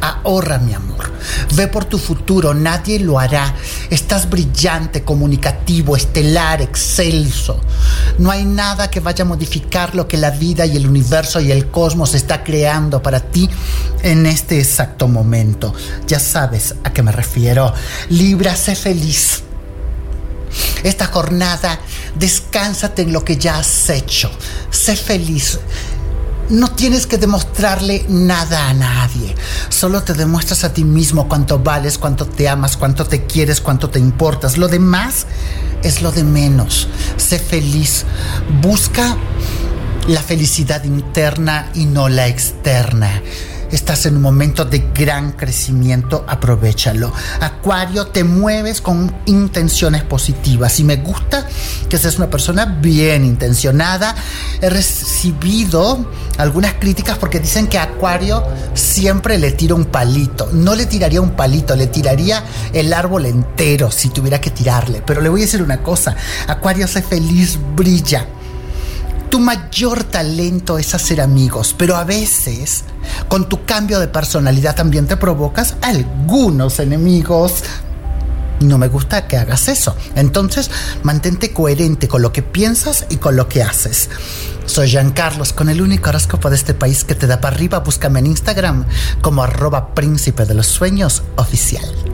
Ahorra, 0.00 0.58
mi 0.58 0.74
amor. 0.74 1.10
Ve 1.54 1.66
por 1.68 1.84
tu 1.84 1.98
futuro, 1.98 2.54
nadie 2.54 2.98
lo 2.98 3.18
hará. 3.18 3.54
Estás 3.90 4.28
brillante, 4.28 5.04
comunicativo, 5.04 5.96
estelar, 5.96 6.62
excelso. 6.62 7.60
No 8.18 8.30
hay 8.30 8.44
nada 8.44 8.90
que 8.90 9.00
vaya 9.00 9.24
a 9.24 9.28
modificar 9.28 9.94
lo 9.94 10.08
que 10.08 10.16
la 10.16 10.30
vida 10.30 10.66
y 10.66 10.76
el 10.76 10.86
universo 10.86 11.40
y 11.40 11.52
el 11.52 11.68
cosmos 11.70 12.14
está 12.14 12.42
creando 12.42 13.02
para 13.02 13.20
ti 13.20 13.48
en 14.02 14.26
este 14.26 14.58
exacto 14.58 15.08
momento. 15.08 15.74
Ya 16.06 16.20
sabes 16.20 16.74
a 16.84 16.92
qué 16.92 17.02
me 17.02 17.12
refiero. 17.12 17.72
Libra, 18.08 18.56
sé 18.56 18.74
feliz. 18.74 19.42
Esta 20.82 21.06
jornada, 21.06 21.78
descánsate 22.14 23.02
en 23.02 23.12
lo 23.12 23.24
que 23.24 23.36
ya 23.36 23.58
has 23.58 23.90
hecho. 23.90 24.30
Sé 24.70 24.96
feliz. 24.96 25.58
No 26.48 26.72
tienes 26.72 27.06
que 27.06 27.18
demostrarle 27.18 28.04
nada 28.08 28.68
a 28.68 28.74
nadie. 28.74 29.29
Solo 29.80 30.02
te 30.02 30.12
demuestras 30.12 30.64
a 30.64 30.74
ti 30.74 30.84
mismo 30.84 31.26
cuánto 31.26 31.58
vales, 31.58 31.96
cuánto 31.96 32.26
te 32.26 32.50
amas, 32.50 32.76
cuánto 32.76 33.06
te 33.06 33.24
quieres, 33.24 33.62
cuánto 33.62 33.88
te 33.88 33.98
importas. 33.98 34.58
Lo 34.58 34.68
demás 34.68 35.26
es 35.82 36.02
lo 36.02 36.12
de 36.12 36.22
menos. 36.22 36.86
Sé 37.16 37.38
feliz. 37.38 38.04
Busca 38.60 39.16
la 40.06 40.20
felicidad 40.20 40.84
interna 40.84 41.70
y 41.72 41.86
no 41.86 42.10
la 42.10 42.28
externa. 42.28 43.22
Estás 43.72 44.06
en 44.06 44.16
un 44.16 44.22
momento 44.22 44.64
de 44.64 44.90
gran 44.92 45.32
crecimiento, 45.32 46.24
aprovechalo. 46.26 47.12
Acuario, 47.40 48.08
te 48.08 48.24
mueves 48.24 48.80
con 48.80 49.14
intenciones 49.26 50.02
positivas 50.02 50.80
y 50.80 50.84
me 50.84 50.96
gusta 50.96 51.46
que 51.88 51.96
seas 51.96 52.16
una 52.16 52.28
persona 52.28 52.64
bien 52.66 53.24
intencionada. 53.24 54.16
He 54.60 54.68
recibido 54.70 56.04
algunas 56.38 56.74
críticas 56.74 57.16
porque 57.18 57.38
dicen 57.38 57.68
que 57.68 57.78
a 57.78 57.84
Acuario 57.84 58.44
siempre 58.74 59.38
le 59.38 59.52
tira 59.52 59.76
un 59.76 59.84
palito. 59.84 60.48
No 60.52 60.74
le 60.74 60.86
tiraría 60.86 61.20
un 61.20 61.36
palito, 61.36 61.76
le 61.76 61.86
tiraría 61.86 62.42
el 62.72 62.92
árbol 62.92 63.26
entero 63.26 63.90
si 63.92 64.08
tuviera 64.08 64.40
que 64.40 64.50
tirarle. 64.50 65.02
Pero 65.06 65.20
le 65.20 65.28
voy 65.28 65.42
a 65.42 65.44
decir 65.44 65.62
una 65.62 65.82
cosa, 65.82 66.16
Acuario, 66.48 66.88
sé 66.88 67.02
feliz, 67.02 67.58
brilla. 67.76 68.26
Tu 69.30 69.38
mayor 69.38 70.02
talento 70.02 70.76
es 70.76 70.92
hacer 70.92 71.20
amigos, 71.20 71.72
pero 71.78 71.94
a 71.94 72.02
veces 72.02 72.82
con 73.28 73.48
tu 73.48 73.64
cambio 73.64 74.00
de 74.00 74.08
personalidad 74.08 74.74
también 74.74 75.06
te 75.06 75.16
provocas 75.16 75.76
algunos 75.82 76.80
enemigos. 76.80 77.62
No 78.58 78.76
me 78.76 78.88
gusta 78.88 79.28
que 79.28 79.36
hagas 79.36 79.68
eso. 79.68 79.96
Entonces, 80.16 80.70
mantente 81.04 81.52
coherente 81.52 82.08
con 82.08 82.22
lo 82.22 82.32
que 82.32 82.42
piensas 82.42 83.06
y 83.08 83.18
con 83.18 83.36
lo 83.36 83.48
que 83.48 83.62
haces. 83.62 84.10
Soy 84.66 84.88
Jean 84.88 85.12
Carlos, 85.12 85.52
con 85.52 85.68
el 85.68 85.80
único 85.80 86.10
horóscopo 86.10 86.50
de 86.50 86.56
este 86.56 86.74
país 86.74 87.04
que 87.04 87.14
te 87.14 87.28
da 87.28 87.40
para 87.40 87.54
arriba. 87.54 87.78
Búscame 87.78 88.18
en 88.18 88.26
Instagram 88.26 88.84
como 89.22 89.44
arroba 89.44 89.94
príncipe 89.94 90.44
de 90.44 90.54
los 90.54 90.66
sueños 90.66 91.22
oficial. 91.36 92.09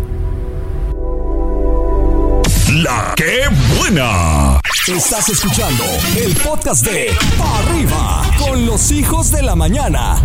La 2.82 3.14
que 3.16 3.48
buena. 3.78 4.60
Estás 4.86 5.30
escuchando 5.30 5.82
el 6.14 6.36
podcast 6.36 6.84
de 6.84 7.10
Pa' 7.38 7.58
Arriba 7.60 8.22
con 8.38 8.66
los 8.66 8.90
hijos 8.90 9.30
de 9.30 9.42
la 9.42 9.56
mañana. 9.56 10.22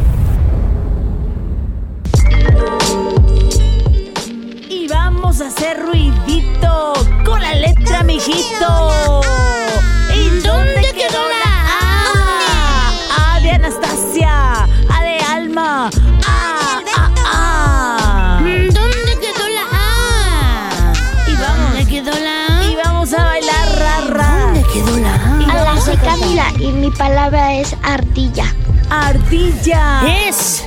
Y 4.67 4.85
vamos 4.89 5.39
a 5.39 5.47
hacer 5.47 5.79
ruidito 5.79 6.93
con 7.23 7.41
la 7.41 7.55
letra, 7.55 8.03
mijito. 8.03 9.21
Mi 26.73 26.91
palabra 26.91 27.53
es 27.55 27.75
ardilla. 27.83 28.45
Ardilla. 28.89 30.01
Es 30.27 30.63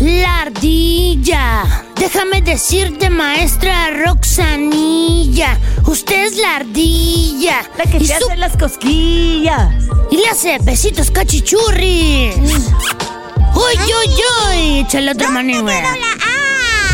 la 0.00 0.40
ardilla. 0.42 1.64
Déjame 1.96 2.42
decirte, 2.42 3.10
maestra 3.10 3.90
Roxanilla. 4.04 5.58
Usted 5.86 6.26
es 6.26 6.36
la 6.36 6.56
ardilla. 6.56 7.62
La 7.76 7.84
que 7.84 7.98
y, 7.98 8.06
te 8.08 8.18
su- 8.18 8.26
hace 8.26 8.36
las 8.36 8.56
cosquillas. 8.56 9.84
y 10.10 10.16
le 10.16 10.26
hace 10.28 10.58
besitos 10.62 11.10
cachichurris. 11.10 12.34
Uy, 12.36 13.76
uy, 13.76 14.14
uy. 14.48 14.78
Échale 14.80 15.12
otra 15.12 15.30
manera. 15.30 15.94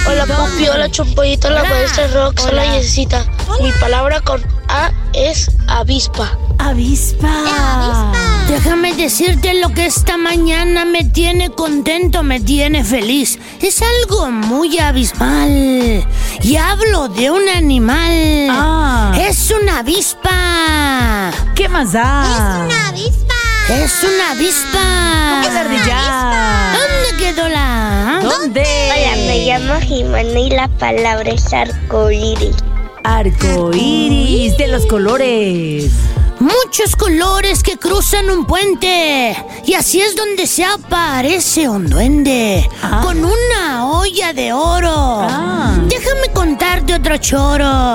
Hola, 0.07 0.25
Pupi, 0.27 0.67
hola, 0.69 0.91
Chompollito, 0.91 1.49
hola, 1.49 1.61
Hola. 1.61 1.69
maestra 1.71 2.07
Rox, 2.09 2.47
hola, 2.47 2.79
Yesita. 2.79 3.25
Mi 3.61 3.71
palabra 3.73 4.21
con 4.21 4.43
A 4.69 4.91
es 5.13 5.51
avispa. 5.67 6.31
Avispa. 6.59 8.13
Déjame 8.49 8.95
decirte 8.95 9.55
lo 9.55 9.71
que 9.71 9.87
esta 9.87 10.17
mañana 10.17 10.85
me 10.85 11.05
tiene 11.05 11.51
contento, 11.51 12.23
me 12.23 12.41
tiene 12.41 12.85
feliz. 12.85 13.39
Es 13.61 13.81
algo 13.83 14.31
muy 14.31 14.79
abismal. 14.79 16.05
Y 16.43 16.57
hablo 16.57 17.09
de 17.09 17.31
un 17.31 17.49
animal. 17.49 18.49
Ah. 18.51 19.13
Es 19.21 19.51
una 19.51 19.81
avispa. 19.81 21.31
¿Qué 21.55 21.69
más 21.69 21.93
da? 21.93 22.65
avispa. 22.89 23.35
Es 23.69 24.03
una 24.03 24.31
avispa. 24.31 25.41
¿Qué 25.43 25.49
es 25.49 25.55
ardilla? 25.57 26.73
¿Dónde 26.73 27.25
quedó 27.25 27.49
la? 27.49 28.21
¿Dónde? 28.23 28.63
Hola, 28.63 29.17
me 29.27 29.45
llamo 29.47 29.81
Jimena 29.81 30.41
y 30.41 30.51
la 30.51 30.69
palabra 30.69 31.31
es 31.31 31.53
arcoíris. 31.53 32.57
Arco 33.05 33.71
iris 33.75 34.57
de 34.57 34.69
los 34.69 34.87
colores. 34.87 35.93
Muchos 36.41 36.95
colores 36.97 37.63
que 37.65 37.77
cruzan 37.79 38.31
un 38.31 38.45
puente. 38.45 39.37
Y 39.67 39.75
así 39.75 40.01
es 40.01 40.15
donde 40.15 40.47
se 40.47 40.65
aparece 40.65 41.69
un 41.69 41.89
duende. 41.89 42.69
Ah. 42.83 43.01
Con 43.03 43.25
una 43.25 43.87
olla 43.91 44.33
de 44.33 44.53
oro. 44.53 44.93
Ah. 44.95 45.77
Déjame 45.89 46.29
contarte 46.33 46.95
otro 46.95 47.17
choro. 47.17 47.95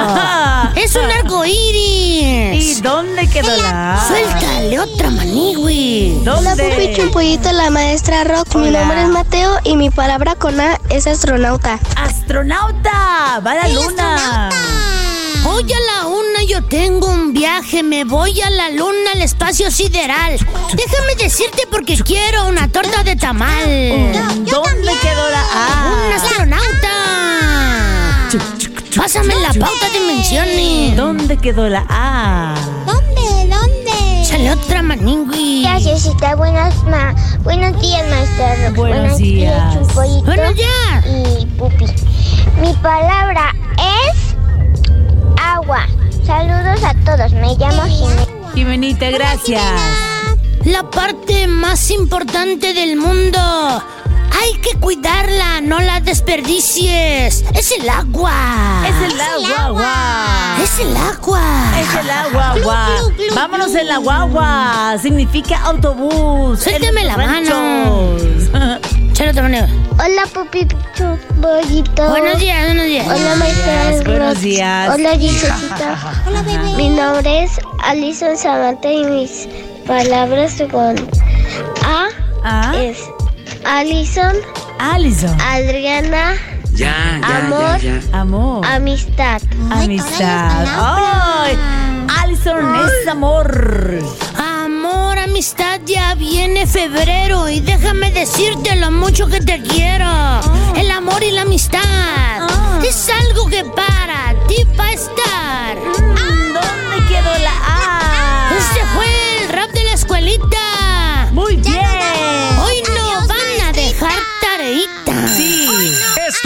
Es 0.75 0.95
un 0.95 1.09
arco 1.09 1.45
¿Y 1.45 1.51
iris. 2.51 2.81
dónde 2.81 3.29
quedó 3.29 3.55
la 3.55 3.95
A? 3.95 4.07
Suéltale 4.07 4.79
otra 4.79 5.09
manigui. 5.09 6.19
Hola, 6.21 6.51
Pupi, 6.51 6.63
¿Dónde? 6.63 6.93
Chompollito, 6.97 7.51
la 7.53 7.69
maestra 7.69 8.23
Rox. 8.25 8.55
Mi 8.55 8.71
nombre 8.71 9.03
es 9.03 9.07
Mateo 9.09 9.57
y 9.63 9.77
mi 9.77 9.89
palabra 9.89 10.35
con 10.35 10.59
A 10.59 10.79
es 10.89 11.07
astronauta. 11.07 11.79
Astronauta. 11.95 13.39
Va 13.45 13.51
a 13.51 13.55
la 13.55 13.67
luna. 13.69 14.49
Hoy 15.45 15.63
a 15.71 15.79
la 16.01 16.07
una 16.07 16.43
yo 16.47 16.63
tengo 16.63 17.07
un 17.07 17.33
viaje, 17.33 17.83
me 17.83 18.03
voy 18.05 18.39
a 18.41 18.49
la 18.49 18.69
luna, 18.69 19.11
al 19.13 19.21
espacio 19.21 19.69
sideral. 19.71 20.37
Déjame 20.73 21.15
decirte 21.17 21.63
porque 21.69 21.97
quiero 21.97 22.47
una 22.47 22.67
torta 22.69 23.03
de 23.03 23.15
tamal. 23.15 23.65
¿Dónde 24.45 24.91
quedó 25.01 25.29
la 25.29 25.43
¡Un 25.85 26.11
A? 26.11 26.15
astronauta! 26.15 26.89
Pásame 28.95 29.35
la 29.35 29.49
pauta 29.53 29.89
de 29.91 29.99
menciones. 29.99 30.95
¿Dónde 30.95 31.37
quedó 31.37 31.67
la 31.67 31.85
A? 31.89 32.55
¿Dónde? 32.85 33.53
¿Dónde? 33.53 34.25
Sale 34.25 34.51
otra 34.51 34.81
maningui. 34.81 35.63
Gracias, 35.63 36.03
Yesita. 36.05 36.35
Buenas, 36.35 36.73
ma 36.85 37.13
buenos 37.43 37.79
días, 37.81 38.07
maestra 38.09 38.55
Rox. 38.67 38.75
Buenos 38.77 39.17
días. 39.17 39.73
Chompollito 39.73 40.23
Buenos 40.25 40.55
días. 40.55 41.05
y 41.41 41.45
Pupi. 41.57 41.85
Mi 42.61 42.73
palabra 42.81 43.53
agua. 45.63 45.87
Saludos 46.25 46.83
a 46.83 46.93
todos. 47.05 47.31
Me 47.33 47.55
llamo 47.55 47.83
Jimena. 47.83 48.25
Jimenita, 48.53 49.09
gracias. 49.11 49.61
La 50.65 50.89
parte 50.89 51.47
más 51.47 51.89
importante 51.91 52.73
del 52.73 52.97
mundo. 52.97 53.39
Hay 53.39 54.53
que 54.61 54.77
cuidarla, 54.79 55.61
no 55.61 55.79
la 55.79 55.99
desperdicies. 56.01 57.45
Es 57.53 57.71
el 57.79 57.87
agua. 57.87 58.83
Es 58.85 59.11
el 59.11 59.21
agua, 59.21 59.69
guau. 59.69 60.63
Es 60.63 60.79
el 60.79 60.97
agua. 60.97 61.41
Es 61.79 61.95
el 61.95 62.09
agua, 62.09 62.55
guau. 62.61 63.13
Vámonos 63.35 63.73
en 63.75 63.87
la 63.87 63.97
guagua. 63.97 64.97
Significa 65.01 65.61
autobús. 65.63 66.61
Suéltame 66.61 67.05
la 67.05 67.17
mano. 67.17 68.17
Chale 69.13 69.29
otra 69.31 69.43
manera. 69.43 69.67
Hola, 69.93 70.23
Pupi 70.33 70.67
Chompollito. 70.95 72.09
Buenos 72.09 72.39
días, 72.39 72.65
buenos 72.65 72.85
días. 72.85 73.07
Hola, 73.07 73.35
maestra 73.35 74.09
buenos 74.11 74.41
días. 74.41 74.89
Hola, 74.93 75.09
Gisecita. 75.17 75.97
Hola, 76.27 76.41
bebé. 76.41 76.73
Mi 76.75 76.89
nombre 76.89 77.43
es 77.43 77.51
Alison 77.83 78.35
Samantha 78.37 78.91
y 78.91 79.03
mis 79.05 79.47
palabras 79.85 80.55
con 80.71 80.95
A 81.85 82.07
Ah, 82.43 82.73
es 82.75 82.97
Alison, 83.65 84.35
Alison. 84.79 85.37
Adriana, 85.41 86.33
Ya, 86.73 87.19
ya, 87.21 87.37
Amor. 87.37 87.79
ya, 87.79 87.99
ya. 88.11 88.19
Amor. 88.19 88.65
amistad. 88.65 89.41
Amistad. 89.71 90.65
¡Ay! 90.75 91.57
Alison 92.19 92.75
es 92.75 93.07
amor. 93.07 93.99
Amistad, 95.23 95.79
ya 95.85 96.15
viene 96.15 96.67
febrero 96.67 97.47
y 97.47 97.61
déjame 97.61 98.11
decirte 98.11 98.75
lo 98.75 98.91
mucho 98.91 99.27
que 99.27 99.39
te 99.39 99.61
quiero. 99.61 100.41
El 100.75 100.91
amor 100.91 101.23
y 101.23 101.31
la 101.31 101.43
amistad 101.43 101.79
es 102.85 103.09
algo 103.09 103.47
que 103.47 103.63
para 103.63 104.35
ti 104.47 104.57
va 104.77 104.85
a 104.85 104.91
estar. 104.91 105.77
¿Dónde 105.77 107.07
quedó 107.07 107.37
la 107.41 107.53
A? 107.65 108.51
Este 108.57 108.85
fue 108.93 109.43
el 109.43 109.49
rap 109.49 109.71
de 109.71 109.83
la 109.85 109.93
escuelita. 109.93 110.62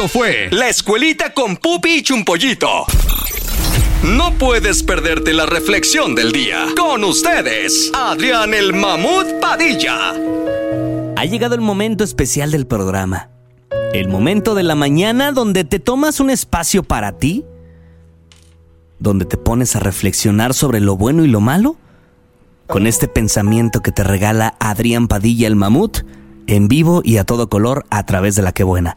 Fue 0.07 0.47
La 0.51 0.69
Escuelita 0.69 1.33
con 1.33 1.57
Pupi 1.57 1.95
y 1.95 2.01
Chumpollito. 2.01 2.85
No 4.03 4.37
puedes 4.37 4.83
perderte 4.83 5.33
la 5.33 5.45
reflexión 5.45 6.15
del 6.15 6.31
día. 6.31 6.65
Con 6.77 7.03
ustedes, 7.03 7.91
Adrián 7.93 8.53
el 8.53 8.73
Mamut 8.73 9.27
Padilla. 9.41 10.13
Ha 11.17 11.25
llegado 11.25 11.55
el 11.55 11.61
momento 11.61 12.05
especial 12.05 12.51
del 12.51 12.67
programa. 12.67 13.31
El 13.93 14.07
momento 14.07 14.55
de 14.55 14.63
la 14.63 14.75
mañana 14.75 15.33
donde 15.33 15.65
te 15.65 15.79
tomas 15.79 16.21
un 16.21 16.29
espacio 16.29 16.83
para 16.83 17.17
ti. 17.17 17.43
Donde 18.99 19.25
te 19.25 19.35
pones 19.35 19.75
a 19.75 19.79
reflexionar 19.79 20.53
sobre 20.53 20.79
lo 20.79 20.95
bueno 20.95 21.25
y 21.25 21.27
lo 21.27 21.41
malo. 21.41 21.75
Con 22.67 22.87
este 22.87 23.09
pensamiento 23.09 23.81
que 23.81 23.91
te 23.91 24.03
regala 24.03 24.55
Adrián 24.59 25.09
Padilla 25.09 25.47
el 25.47 25.55
Mamut. 25.57 25.99
En 26.45 26.69
vivo 26.69 27.01
y 27.03 27.17
a 27.17 27.25
todo 27.25 27.49
color 27.49 27.85
a 27.89 28.05
través 28.05 28.35
de 28.35 28.43
la 28.43 28.53
que 28.53 28.63
buena. 28.63 28.95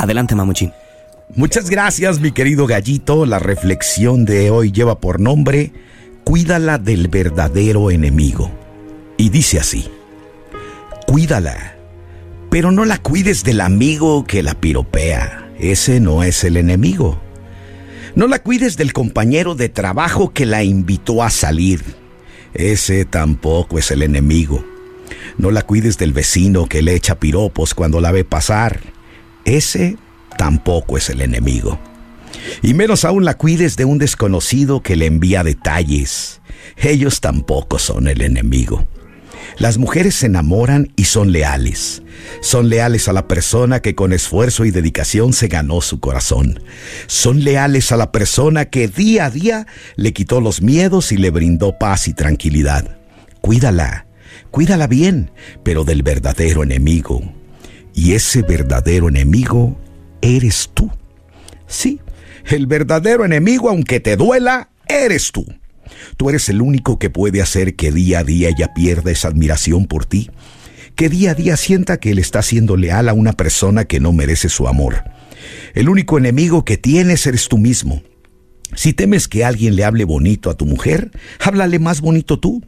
Adelante, 0.00 0.34
Mamuchín. 0.34 0.72
Muchas 1.34 1.68
gracias, 1.68 2.20
mi 2.20 2.32
querido 2.32 2.66
gallito. 2.66 3.26
La 3.26 3.38
reflexión 3.38 4.24
de 4.24 4.50
hoy 4.50 4.72
lleva 4.72 4.98
por 4.98 5.20
nombre 5.20 5.72
Cuídala 6.24 6.78
del 6.78 7.08
verdadero 7.08 7.90
enemigo. 7.90 8.50
Y 9.18 9.28
dice 9.28 9.58
así, 9.58 9.90
Cuídala, 11.06 11.76
pero 12.48 12.72
no 12.72 12.86
la 12.86 12.96
cuides 12.96 13.44
del 13.44 13.60
amigo 13.60 14.24
que 14.24 14.42
la 14.42 14.54
piropea. 14.54 15.50
Ese 15.58 16.00
no 16.00 16.22
es 16.22 16.44
el 16.44 16.56
enemigo. 16.56 17.20
No 18.14 18.26
la 18.26 18.38
cuides 18.38 18.78
del 18.78 18.94
compañero 18.94 19.54
de 19.54 19.68
trabajo 19.68 20.32
que 20.32 20.46
la 20.46 20.64
invitó 20.64 21.22
a 21.22 21.28
salir. 21.28 21.82
Ese 22.54 23.04
tampoco 23.04 23.78
es 23.78 23.90
el 23.90 24.02
enemigo. 24.02 24.64
No 25.36 25.50
la 25.50 25.60
cuides 25.60 25.98
del 25.98 26.14
vecino 26.14 26.66
que 26.66 26.80
le 26.80 26.94
echa 26.94 27.20
piropos 27.20 27.74
cuando 27.74 28.00
la 28.00 28.12
ve 28.12 28.24
pasar. 28.24 28.80
Ese 29.44 29.96
tampoco 30.36 30.96
es 30.96 31.10
el 31.10 31.20
enemigo. 31.20 31.78
Y 32.62 32.74
menos 32.74 33.04
aún 33.04 33.24
la 33.24 33.34
cuides 33.34 33.76
de 33.76 33.84
un 33.84 33.98
desconocido 33.98 34.82
que 34.82 34.96
le 34.96 35.06
envía 35.06 35.42
detalles. 35.42 36.40
Ellos 36.76 37.20
tampoco 37.20 37.78
son 37.78 38.08
el 38.08 38.22
enemigo. 38.22 38.86
Las 39.58 39.78
mujeres 39.78 40.14
se 40.14 40.26
enamoran 40.26 40.92
y 40.96 41.04
son 41.04 41.32
leales. 41.32 42.02
Son 42.40 42.68
leales 42.68 43.08
a 43.08 43.12
la 43.12 43.28
persona 43.28 43.80
que 43.80 43.94
con 43.94 44.12
esfuerzo 44.12 44.64
y 44.64 44.70
dedicación 44.70 45.32
se 45.32 45.48
ganó 45.48 45.80
su 45.80 46.00
corazón. 46.00 46.62
Son 47.06 47.44
leales 47.44 47.92
a 47.92 47.96
la 47.96 48.12
persona 48.12 48.66
que 48.66 48.88
día 48.88 49.26
a 49.26 49.30
día 49.30 49.66
le 49.96 50.12
quitó 50.12 50.40
los 50.40 50.62
miedos 50.62 51.12
y 51.12 51.16
le 51.16 51.30
brindó 51.30 51.78
paz 51.78 52.08
y 52.08 52.14
tranquilidad. 52.14 52.98
Cuídala, 53.40 54.06
cuídala 54.50 54.86
bien, 54.86 55.30
pero 55.62 55.84
del 55.84 56.02
verdadero 56.02 56.62
enemigo. 56.62 57.39
Y 58.00 58.14
ese 58.14 58.40
verdadero 58.40 59.10
enemigo 59.10 59.78
eres 60.22 60.70
tú. 60.72 60.90
Sí, 61.66 62.00
el 62.46 62.66
verdadero 62.66 63.26
enemigo, 63.26 63.68
aunque 63.68 64.00
te 64.00 64.16
duela, 64.16 64.70
eres 64.88 65.32
tú. 65.32 65.44
Tú 66.16 66.30
eres 66.30 66.48
el 66.48 66.62
único 66.62 66.98
que 66.98 67.10
puede 67.10 67.42
hacer 67.42 67.76
que 67.76 67.92
día 67.92 68.20
a 68.20 68.24
día 68.24 68.48
ella 68.48 68.72
pierda 68.72 69.10
esa 69.10 69.28
admiración 69.28 69.84
por 69.84 70.06
ti, 70.06 70.30
que 70.94 71.10
día 71.10 71.32
a 71.32 71.34
día 71.34 71.58
sienta 71.58 71.98
que 71.98 72.12
él 72.12 72.18
está 72.18 72.40
siendo 72.40 72.78
leal 72.78 73.06
a 73.06 73.12
una 73.12 73.34
persona 73.34 73.84
que 73.84 74.00
no 74.00 74.14
merece 74.14 74.48
su 74.48 74.66
amor. 74.66 75.04
El 75.74 75.90
único 75.90 76.16
enemigo 76.16 76.64
que 76.64 76.78
tienes 76.78 77.26
eres 77.26 77.48
tú 77.48 77.58
mismo. 77.58 78.02
Si 78.74 78.94
temes 78.94 79.28
que 79.28 79.44
alguien 79.44 79.76
le 79.76 79.84
hable 79.84 80.04
bonito 80.06 80.48
a 80.48 80.56
tu 80.56 80.64
mujer, 80.64 81.10
háblale 81.38 81.78
más 81.78 82.00
bonito 82.00 82.40
tú. 82.40 82.64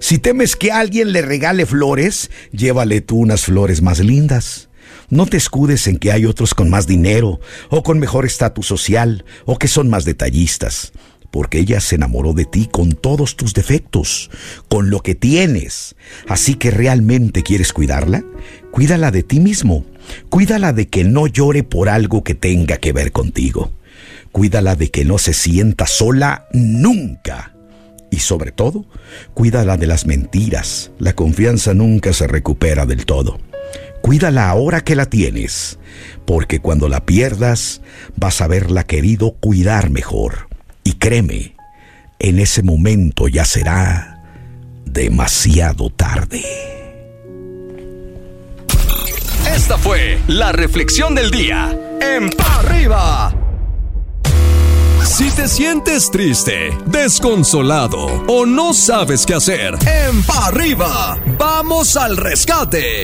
Si 0.00 0.18
temes 0.18 0.54
que 0.54 0.70
alguien 0.70 1.12
le 1.12 1.22
regale 1.22 1.64
flores, 1.64 2.30
llévale 2.52 3.00
tú 3.00 3.16
unas 3.16 3.46
flores 3.46 3.80
más 3.80 4.00
lindas. 4.00 4.65
No 5.08 5.26
te 5.26 5.36
escudes 5.36 5.86
en 5.86 5.98
que 5.98 6.12
hay 6.12 6.26
otros 6.26 6.54
con 6.54 6.70
más 6.70 6.86
dinero, 6.86 7.40
o 7.70 7.82
con 7.82 7.98
mejor 7.98 8.26
estatus 8.26 8.66
social, 8.66 9.24
o 9.44 9.58
que 9.58 9.68
son 9.68 9.88
más 9.88 10.04
detallistas 10.04 10.92
porque 11.36 11.58
ella 11.58 11.80
se 11.80 11.96
enamoró 11.96 12.32
de 12.32 12.46
ti 12.46 12.66
con 12.70 12.92
todos 12.92 13.36
tus 13.36 13.52
defectos, 13.52 14.30
con 14.68 14.88
lo 14.88 15.00
que 15.00 15.14
tienes. 15.14 15.94
Así 16.28 16.54
que 16.54 16.70
realmente 16.70 17.42
quieres 17.42 17.74
cuidarla, 17.74 18.24
cuídala 18.70 19.10
de 19.10 19.22
ti 19.22 19.38
mismo, 19.38 19.84
cuídala 20.30 20.72
de 20.72 20.88
que 20.88 21.04
no 21.04 21.26
llore 21.26 21.62
por 21.62 21.90
algo 21.90 22.24
que 22.24 22.34
tenga 22.34 22.78
que 22.78 22.94
ver 22.94 23.12
contigo, 23.12 23.70
cuídala 24.32 24.76
de 24.76 24.90
que 24.90 25.04
no 25.04 25.18
se 25.18 25.34
sienta 25.34 25.86
sola 25.86 26.46
nunca. 26.54 27.54
Y 28.10 28.20
sobre 28.20 28.50
todo, 28.50 28.86
cuídala 29.34 29.76
de 29.76 29.88
las 29.88 30.06
mentiras, 30.06 30.90
la 30.98 31.12
confianza 31.14 31.74
nunca 31.74 32.14
se 32.14 32.26
recupera 32.26 32.86
del 32.86 33.04
todo. 33.04 33.38
Cuídala 34.06 34.48
ahora 34.48 34.82
que 34.82 34.94
la 34.94 35.06
tienes, 35.06 35.80
porque 36.26 36.60
cuando 36.60 36.88
la 36.88 37.04
pierdas 37.04 37.80
vas 38.14 38.40
a 38.40 38.44
haberla 38.44 38.84
querido 38.84 39.32
cuidar 39.32 39.90
mejor. 39.90 40.48
Y 40.84 40.92
créeme, 40.92 41.56
en 42.20 42.38
ese 42.38 42.62
momento 42.62 43.26
ya 43.26 43.44
será 43.44 44.22
demasiado 44.84 45.90
tarde. 45.90 46.44
Esta 49.52 49.76
fue 49.76 50.20
la 50.28 50.52
reflexión 50.52 51.16
del 51.16 51.32
día 51.32 51.76
en 52.00 52.30
Pa' 52.30 52.60
Arriba. 52.60 53.34
Si 55.04 55.32
te 55.32 55.48
sientes 55.48 56.12
triste, 56.12 56.70
desconsolado 56.86 58.24
o 58.28 58.46
no 58.46 58.72
sabes 58.72 59.26
qué 59.26 59.34
hacer, 59.34 59.74
en 59.84 60.22
Pa' 60.22 60.46
Arriba, 60.46 61.18
vamos 61.36 61.96
al 61.96 62.16
rescate. 62.16 63.02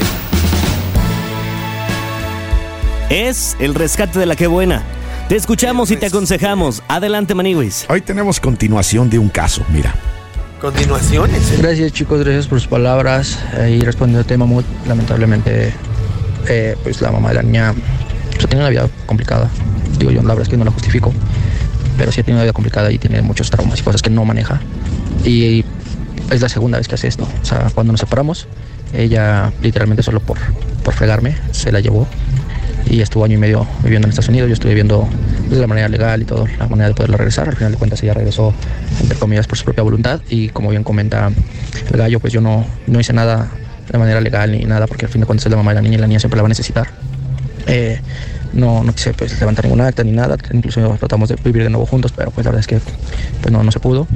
Es 3.12 3.58
el 3.60 3.74
rescate 3.74 4.18
de 4.18 4.24
la 4.24 4.36
que 4.36 4.46
buena. 4.46 4.82
Te 5.28 5.36
escuchamos 5.36 5.90
y 5.90 5.98
te 5.98 6.06
aconsejamos. 6.06 6.82
Adelante, 6.88 7.34
Maniwis. 7.34 7.84
Hoy 7.90 8.00
tenemos 8.00 8.40
continuación 8.40 9.10
de 9.10 9.18
un 9.18 9.28
caso, 9.28 9.62
mira. 9.68 9.94
Continuaciones. 10.62 11.58
Gracias 11.58 11.92
chicos, 11.92 12.20
gracias 12.24 12.46
por 12.46 12.58
sus 12.58 12.68
palabras. 12.68 13.38
Eh, 13.58 13.76
y 13.78 13.84
respondiendo 13.84 14.20
al 14.20 14.24
tema, 14.24 14.46
Mamut, 14.46 14.64
lamentablemente, 14.86 15.74
eh, 16.48 16.74
pues 16.82 17.02
la 17.02 17.12
mamá 17.12 17.28
de 17.28 17.34
la 17.34 17.42
niña 17.42 17.74
pues, 18.30 18.46
tiene 18.46 18.60
una 18.60 18.70
vida 18.70 18.88
complicada. 19.04 19.50
Digo 19.98 20.10
yo, 20.10 20.22
la 20.22 20.28
verdad 20.28 20.44
es 20.44 20.48
que 20.48 20.56
no 20.56 20.64
la 20.64 20.70
justifico, 20.70 21.12
pero 21.98 22.12
sí 22.12 22.22
tiene 22.22 22.38
una 22.38 22.44
vida 22.44 22.54
complicada 22.54 22.90
y 22.90 22.96
tiene 22.96 23.20
muchos 23.20 23.50
traumas 23.50 23.78
y 23.78 23.82
cosas 23.82 24.00
que 24.00 24.08
no 24.08 24.24
maneja. 24.24 24.58
Y 25.22 25.66
es 26.30 26.40
la 26.40 26.48
segunda 26.48 26.78
vez 26.78 26.88
que 26.88 26.94
hace 26.94 27.08
esto. 27.08 27.28
O 27.42 27.44
sea, 27.44 27.68
cuando 27.74 27.92
nos 27.92 28.00
separamos, 28.00 28.48
ella 28.94 29.52
literalmente 29.60 30.02
solo 30.02 30.20
por, 30.20 30.38
por 30.82 30.94
fregarme 30.94 31.36
se 31.50 31.70
la 31.72 31.80
llevó 31.80 32.08
y 32.86 33.00
estuvo 33.00 33.24
año 33.24 33.34
y 33.34 33.38
medio 33.38 33.66
viviendo 33.82 34.06
en 34.06 34.10
Estados 34.10 34.28
Unidos. 34.28 34.48
Yo 34.48 34.54
estuve 34.54 34.70
viviendo 34.70 35.08
de 35.48 35.56
la 35.56 35.66
manera 35.66 35.88
legal 35.88 36.22
y 36.22 36.24
todo, 36.24 36.46
la 36.58 36.66
manera 36.68 36.88
de 36.88 36.94
poderla 36.94 37.16
regresar. 37.16 37.48
Al 37.48 37.56
final 37.56 37.72
de 37.72 37.78
cuentas 37.78 38.02
ella 38.02 38.14
regresó, 38.14 38.54
entre 39.00 39.18
comillas, 39.18 39.46
por 39.46 39.58
su 39.58 39.64
propia 39.64 39.82
voluntad 39.82 40.20
y 40.28 40.48
como 40.48 40.70
bien 40.70 40.84
comenta 40.84 41.30
el 41.90 41.96
gallo, 41.96 42.20
pues 42.20 42.32
yo 42.32 42.40
no, 42.40 42.66
no 42.86 43.00
hice 43.00 43.12
nada 43.12 43.48
de 43.90 43.98
manera 43.98 44.20
legal 44.20 44.52
ni 44.52 44.64
nada 44.64 44.86
porque 44.86 45.06
al 45.06 45.12
fin 45.12 45.20
de 45.20 45.26
cuentas 45.26 45.46
es 45.46 45.50
la 45.50 45.56
mamá 45.56 45.72
de 45.72 45.76
la 45.76 45.82
niña 45.82 45.96
y 45.96 45.98
la 45.98 46.06
niña 46.06 46.20
siempre 46.20 46.36
la 46.36 46.42
va 46.42 46.46
a 46.46 46.50
necesitar. 46.50 46.88
Eh, 47.66 48.00
no, 48.52 48.84
no 48.84 48.92
quise 48.92 49.14
pues, 49.14 49.38
levantar 49.40 49.64
ningún 49.64 49.80
acta 49.80 50.04
ni 50.04 50.12
nada, 50.12 50.36
incluso 50.52 50.96
tratamos 50.98 51.28
de 51.28 51.36
vivir 51.36 51.62
de 51.62 51.70
nuevo 51.70 51.86
juntos, 51.86 52.12
pero 52.14 52.30
pues 52.30 52.44
la 52.44 52.50
verdad 52.50 52.60
es 52.60 52.66
que 52.66 52.80
pues, 53.40 53.52
no, 53.52 53.62
no 53.62 53.72
se 53.72 53.80
pudo 53.80 54.06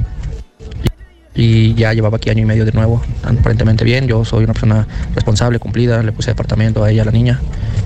y 1.37 1.75
ya 1.75 1.93
llevaba 1.93 2.17
aquí 2.17 2.31
año 2.31 2.41
y 2.41 2.45
medio 2.45 2.65
de 2.65 2.71
nuevo, 2.71 2.99
aparentemente 3.23 3.85
bien. 3.85 4.07
Yo 4.07 4.25
soy 4.25 4.43
una 4.43 4.53
persona 4.53 4.87
responsable, 5.13 5.59
cumplida, 5.59 6.01
le 6.01 6.11
puse 6.11 6.31
departamento 6.31 6.83
a 6.83 6.89
ella, 6.89 7.03
a 7.03 7.05
la 7.05 7.11
niña. 7.11 7.39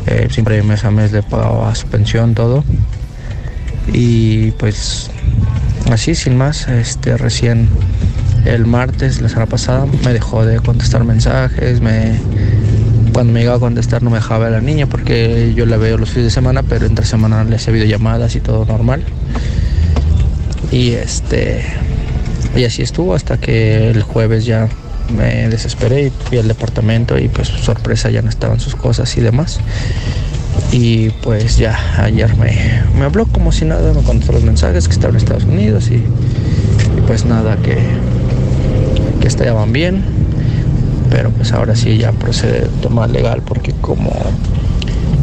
Eh, 0.07 0.29
siempre 0.31 0.63
mes 0.63 0.85
a 0.85 0.89
mes 0.89 1.11
le 1.11 1.21
pagaba 1.21 1.75
su 1.75 1.87
pensión, 1.87 2.33
todo. 2.33 2.63
Y 3.91 4.51
pues 4.51 5.11
así, 5.91 6.15
sin 6.15 6.37
más, 6.37 6.69
este, 6.69 7.17
recién 7.17 7.67
el 8.45 8.65
martes, 8.65 9.21
la 9.21 9.27
semana 9.27 9.47
pasada, 9.47 9.85
me 9.85 10.13
dejó 10.13 10.45
de 10.45 10.61
contestar 10.61 11.03
mensajes, 11.03 11.81
me, 11.81 12.19
cuando 13.11 13.33
me 13.33 13.41
llegaba 13.41 13.57
a 13.57 13.59
contestar 13.59 14.01
no 14.01 14.11
me 14.11 14.17
dejaba 14.17 14.45
ver 14.45 14.53
a 14.53 14.57
la 14.57 14.61
niña 14.61 14.87
porque 14.87 15.53
yo 15.55 15.65
la 15.65 15.75
veo 15.75 15.97
los 15.97 16.09
fines 16.09 16.25
de 16.25 16.31
semana, 16.31 16.63
pero 16.63 16.85
entre 16.85 17.05
semana 17.05 17.43
le 17.43 17.57
hacía 17.57 17.73
videollamadas 17.73 18.33
y 18.35 18.39
todo 18.39 18.65
normal. 18.65 19.03
Y 20.71 20.91
este 20.91 21.65
y 22.55 22.65
así 22.65 22.81
estuvo 22.81 23.13
hasta 23.13 23.37
que 23.37 23.89
el 23.89 24.03
jueves 24.03 24.45
ya 24.45 24.67
me 25.15 25.49
desesperé 25.49 26.07
y 26.07 26.09
fui 26.09 26.37
al 26.37 26.47
departamento 26.47 27.17
y 27.17 27.27
pues 27.27 27.47
sorpresa 27.47 28.09
ya 28.09 28.21
no 28.21 28.29
estaban 28.29 28.59
sus 28.59 28.75
cosas 28.75 29.15
y 29.17 29.21
demás. 29.21 29.59
Y 30.71 31.09
pues 31.21 31.57
ya 31.57 31.77
ayer 31.97 32.35
me, 32.37 32.83
me 32.97 33.05
habló 33.05 33.25
como 33.25 33.51
si 33.51 33.65
nada, 33.65 33.93
me 33.93 34.03
contestó 34.03 34.33
los 34.33 34.43
mensajes 34.43 34.87
que 34.87 34.93
estaba 34.93 35.11
en 35.11 35.17
Estados 35.17 35.43
Unidos 35.43 35.89
y, 35.89 36.03
pues 37.07 37.25
nada, 37.25 37.57
que, 37.57 37.77
que 39.19 39.27
estaban 39.27 39.73
bien. 39.73 40.03
Pero 41.09 41.29
pues 41.31 41.51
ahora 41.51 41.75
sí 41.75 41.97
ya 41.97 42.13
procede 42.13 42.67
tema 42.81 43.05
legal 43.07 43.41
porque 43.45 43.73
como 43.81 44.13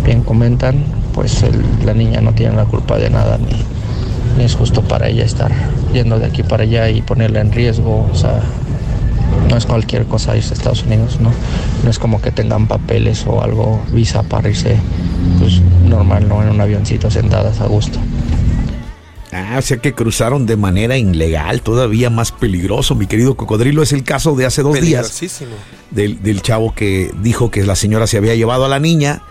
bien 0.05 0.23
comentan, 0.23 0.85
pues 1.15 1.43
la 1.85 1.95
niña 1.95 2.21
no 2.21 2.33
tiene 2.33 2.57
la 2.57 2.65
culpa 2.67 2.99
de 2.99 3.09
nada 3.09 3.39
ni, 3.39 3.65
ni 4.39 4.45
es 4.45 4.55
justo 4.55 4.83
para 4.83 5.09
ella 5.09 5.25
estar 5.25 5.51
yendo 5.93 6.19
de 6.19 6.27
aquí 6.27 6.43
para 6.43 6.63
allá 6.63 6.89
y 6.89 7.03
ponerla 7.03 7.41
en 7.41 7.53
riesgo. 7.53 8.09
O 8.11 8.15
sea, 8.15 8.41
no 9.49 9.57
es 9.57 9.67
cualquier 9.67 10.07
cosa 10.07 10.37
irse 10.37 10.55
a 10.55 10.57
Estados 10.57 10.85
Unidos, 10.85 11.21
¿no? 11.21 11.33
No 11.85 11.91
es 11.91 11.99
como 11.99 12.23
que 12.23 12.31
tengan 12.31 12.67
papeles 12.67 13.25
o 13.27 13.43
algo, 13.43 13.83
visa 13.93 14.23
para 14.23 14.49
irse, 14.49 14.77
pues 15.39 15.61
normal, 15.87 16.29
¿no? 16.29 16.43
En 16.43 16.51
un 16.51 16.61
avioncito 16.61 17.11
sentadas 17.11 17.61
a 17.61 17.67
gusto. 17.67 17.99
Ah, 19.31 19.57
o 19.59 19.63
sea 19.63 19.77
que 19.77 19.93
cruzaron 19.93 20.47
de 20.47 20.57
manera 20.57 20.97
ilegal, 20.97 21.61
todavía 21.61 22.09
más 22.09 22.33
peligroso, 22.33 22.95
mi 22.95 23.07
querido 23.07 23.37
cocodrilo. 23.37 23.83
Es 23.83 23.93
el 23.93 24.03
caso 24.03 24.35
de 24.35 24.47
hace 24.47 24.63
dos 24.63 24.81
días 24.81 25.21
del, 25.91 26.23
del 26.23 26.41
chavo 26.41 26.75
que 26.75 27.11
dijo 27.21 27.51
que 27.51 27.63
la 27.65 27.77
señora 27.77 28.07
se 28.07 28.17
había 28.17 28.35
llevado 28.35 28.65
a 28.65 28.69
la 28.69 28.81
niña 28.81 29.23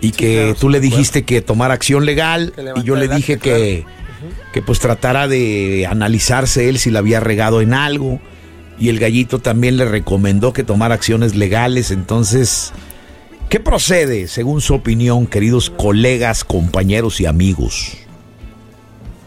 y 0.00 0.10
que 0.12 0.34
claro, 0.34 0.54
tú 0.54 0.66
sí 0.68 0.72
le 0.72 0.80
dijiste 0.80 1.24
que 1.24 1.40
tomara 1.40 1.74
acción 1.74 2.04
legal 2.04 2.52
y 2.76 2.82
yo 2.82 2.96
le 2.96 3.08
dije 3.08 3.38
que, 3.38 3.84
que 4.52 4.62
pues 4.62 4.78
tratara 4.78 5.28
de 5.28 5.86
analizarse 5.88 6.68
él 6.68 6.78
si 6.78 6.90
la 6.90 7.00
había 7.00 7.20
regado 7.20 7.60
en 7.60 7.74
algo 7.74 8.20
y 8.78 8.88
el 8.88 8.98
gallito 8.98 9.38
también 9.38 9.76
le 9.76 9.84
recomendó 9.84 10.52
que 10.52 10.64
tomara 10.64 10.94
acciones 10.94 11.34
legales. 11.34 11.90
Entonces, 11.90 12.72
¿qué 13.48 13.60
procede 13.60 14.28
según 14.28 14.60
su 14.60 14.74
opinión, 14.74 15.26
queridos 15.26 15.70
colegas, 15.70 16.44
compañeros 16.44 17.20
y 17.20 17.26
amigos? 17.26 17.98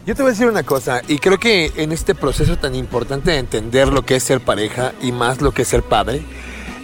Yo 0.06 0.14
te 0.14 0.22
voy 0.22 0.30
a 0.30 0.32
decir 0.34 0.46
una 0.46 0.62
cosa, 0.62 1.02
y 1.08 1.18
creo 1.18 1.38
que 1.38 1.72
en 1.76 1.90
este 1.90 2.14
proceso 2.14 2.56
tan 2.56 2.76
importante 2.76 3.32
de 3.32 3.38
entender 3.38 3.88
lo 3.88 4.02
que 4.02 4.14
es 4.14 4.22
ser 4.22 4.40
pareja 4.40 4.92
y 5.02 5.10
más 5.10 5.40
lo 5.40 5.50
que 5.50 5.62
es 5.62 5.68
ser 5.68 5.82
padre, 5.82 6.22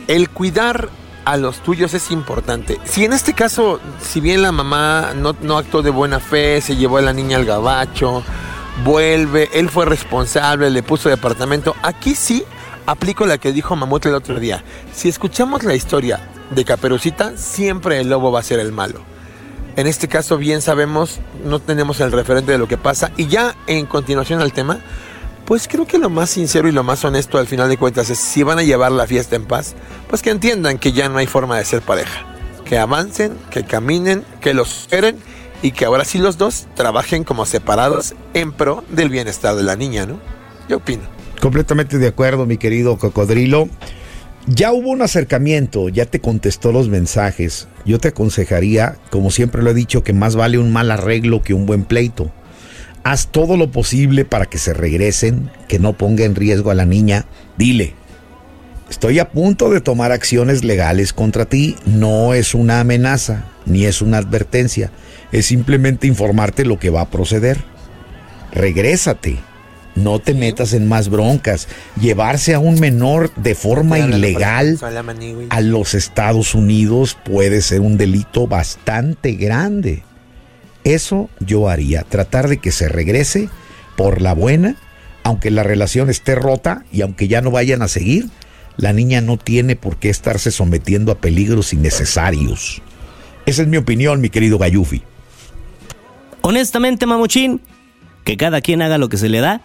el 0.09 0.29
cuidar 0.29 0.89
a 1.25 1.37
los 1.37 1.63
tuyos 1.63 1.95
es 1.95 2.11
importante. 2.11 2.79
Si 2.85 3.05
en 3.05 3.13
este 3.13 3.33
caso, 3.33 3.81
si 4.01 4.21
bien 4.21 4.43
la 4.43 4.53
mamá 4.53 5.13
no, 5.15 5.35
no 5.41 5.59
actuó 5.59 5.83
de 5.83 5.91
buena 5.91 6.21
fe, 6.21 6.61
se 6.61 6.77
llevó 6.77 6.99
a 6.99 7.03
la 7.03 7.13
niña 7.13 7.37
al 7.37 7.45
gabacho, 7.45 8.23
vuelve, 8.85 9.49
él 9.53 9.69
fue 9.69 9.87
responsable, 9.87 10.71
le 10.71 10.83
puso 10.83 11.09
departamento, 11.09 11.75
aquí 11.83 12.15
sí 12.15 12.45
aplico 12.87 13.27
la 13.27 13.39
que 13.39 13.53
dijo 13.53 13.77
Mamut 13.77 14.07
el 14.07 14.15
otro 14.15 14.41
día. 14.41 14.65
Si 14.93 15.09
escuchamos 15.09 15.65
la 15.65 15.75
historia 15.75 16.29
de 16.51 16.65
Caperucita, 16.65 17.37
siempre 17.37 18.01
el 18.01 18.09
lobo 18.09 18.33
va 18.33 18.41
a 18.41 18.45
ser 18.45 18.59
el 18.61 18.73
malo. 18.73 19.01
En 19.75 19.87
este 19.87 20.07
caso, 20.07 20.37
bien 20.37 20.61
sabemos, 20.61 21.21
no 21.45 21.59
tenemos 21.59 22.01
el 22.01 22.13
referente 22.13 22.53
de 22.53 22.59
lo 22.59 22.69
que 22.69 22.77
pasa. 22.77 23.11
Y 23.17 23.27
ya 23.27 23.57
en 23.67 23.87
continuación 23.87 24.41
al 24.41 24.53
tema, 24.53 24.81
Pues 25.53 25.69
creo 25.69 25.87
que 25.87 25.99
lo 25.99 26.09
más 26.09 26.31
sincero 26.31 26.67
y 26.67 26.73
lo 26.73 26.83
más 26.83 27.05
honesto 27.05 27.37
al 27.37 27.47
final 27.47 27.69
de 27.69 27.77
cuentas 27.77 28.09
es 28.09 28.19
si 28.19 28.43
van 28.43 28.59
a 28.59 28.63
llevar 28.63 28.91
la 28.91 29.07
fiesta 29.07 29.37
en 29.37 29.45
paz, 29.45 29.75
pues 30.09 30.23
que 30.23 30.31
entiendan 30.31 30.79
que 30.79 30.93
ya 30.93 31.11
no 31.11 31.19
hay 31.19 31.27
forma 31.27 31.59
de 31.59 31.67
ser 31.67 31.83
pareja. 31.83 32.25
Que 32.65 32.79
avancen, 32.79 33.35
que 33.51 33.63
caminen, 33.63 34.25
que 34.41 34.55
los 34.55 34.85
esperen 34.85 35.19
y 35.61 35.73
que 35.73 35.85
ahora 35.85 36.07
sí 36.07 36.17
los 36.17 36.39
dos 36.39 36.69
trabajen 36.75 37.23
como 37.23 37.45
separados 37.45 38.15
en 38.33 38.53
pro 38.53 38.83
del 38.89 39.11
bienestar 39.11 39.55
de 39.55 39.63
la 39.63 39.77
niña, 39.77 40.07
¿no? 40.07 40.19
Yo 40.71 40.79
opino. 40.79 41.03
Completamente 41.43 41.99
de 41.99 42.09
acuerdo, 42.09 42.47
mi 42.47 42.57
querido 42.57 42.97
cocodrilo. 42.97 43.69
Ya 44.47 44.73
hubo 44.73 44.89
un 44.89 45.03
acercamiento, 45.03 45.91
ya 45.91 46.07
te 46.07 46.23
contestó 46.23 46.73
los 46.73 46.89
mensajes. 46.89 47.69
Yo 47.85 47.99
te 47.99 48.09
aconsejaría, 48.09 48.97
como 49.11 49.31
siempre 49.31 49.63
lo 49.63 49.73
he 49.73 49.75
dicho, 49.75 50.03
que 50.03 50.15
más 50.15 50.35
vale 50.35 50.57
un 50.57 50.73
mal 50.73 50.91
arreglo 50.91 51.43
que 51.43 51.53
un 51.53 51.67
buen 51.67 51.85
pleito. 51.85 52.33
Haz 53.05 53.29
todo 53.29 53.57
lo 53.57 53.71
posible 53.71 54.25
para 54.25 54.47
que 54.47 54.59
se 54.59 54.75
regresen, 54.75 55.51
que 55.69 55.79
no 55.79 55.95
ponga 55.95 56.25
en 56.25 56.35
riesgo 56.35 56.71
a 56.71 56.75
la 56.75 56.87
niña. 56.87 57.27
Dile, 57.59 57.95
estoy 58.91 59.19
a 59.19 59.31
punto 59.31 59.71
de 59.71 59.81
tomar 59.81 60.13
acciones 60.13 60.65
legales 60.65 61.13
contra 61.13 61.47
ti. 61.47 61.77
No 61.85 62.35
es 62.35 62.55
una 62.55 62.81
amenaza, 62.81 63.47
ni 63.67 63.87
es 63.87 64.03
una 64.03 64.19
advertencia. 64.19 64.93
Es 65.33 65.47
simplemente 65.47 66.07
informarte 66.07 66.65
lo 66.65 66.79
que 66.79 66.91
va 66.91 67.03
a 67.03 67.11
proceder. 67.11 67.59
Regrésate 68.53 69.39
no 69.95 70.19
te 70.19 70.35
metas 70.35 70.73
en 70.73 70.89
más 70.89 71.09
broncas. 71.09 71.69
Llevarse 72.01 72.55
a 72.55 72.59
un 72.59 72.81
menor 72.81 73.33
de 73.35 73.55
forma 73.55 73.99
ilegal 73.99 74.79
a 75.51 75.61
los 75.61 75.95
Estados 75.95 76.55
Unidos 76.55 77.17
puede 77.25 77.61
ser 77.61 77.81
un 77.81 77.99
delito 77.99 78.47
bastante 78.47 79.33
grande. 79.33 80.03
Eso 80.85 81.31
yo 81.41 81.69
haría, 81.69 82.03
tratar 82.03 82.49
de 82.49 82.59
que 82.59 82.73
se 82.73 82.89
regrese 82.89 83.49
por 83.97 84.21
la 84.21 84.35
buena, 84.35 84.77
aunque 85.23 85.51
la 85.51 85.63
relación 85.63 86.11
esté 86.11 86.35
rota 86.35 86.85
y 86.93 87.03
aunque 87.03 87.29
ya 87.29 87.41
no 87.41 87.51
vayan 87.51 87.83
a 87.83 87.89
seguir, 87.89 88.29
la 88.77 88.93
niña 88.93 89.21
no 89.21 89.37
tiene 89.37 89.77
por 89.77 89.97
qué 89.97 90.11
estarse 90.11 90.51
sometiendo 90.51 91.13
a 91.13 91.19
peligros 91.19 91.73
innecesarios. 91.73 92.83
Esa 93.47 93.63
es 93.63 93.69
mi 93.69 93.77
opinión, 93.77 94.21
mi 94.21 94.31
querido 94.31 94.59
Gayufi. 94.59 95.03
Honestamente, 96.41 97.07
mamuchín, 97.07 97.61
que 98.25 98.37
cada 98.37 98.61
quien 98.61 98.83
haga 98.83 98.99
lo 98.99 99.09
que 99.09 99.17
se 99.17 99.29
le 99.29 99.41
da 99.41 99.63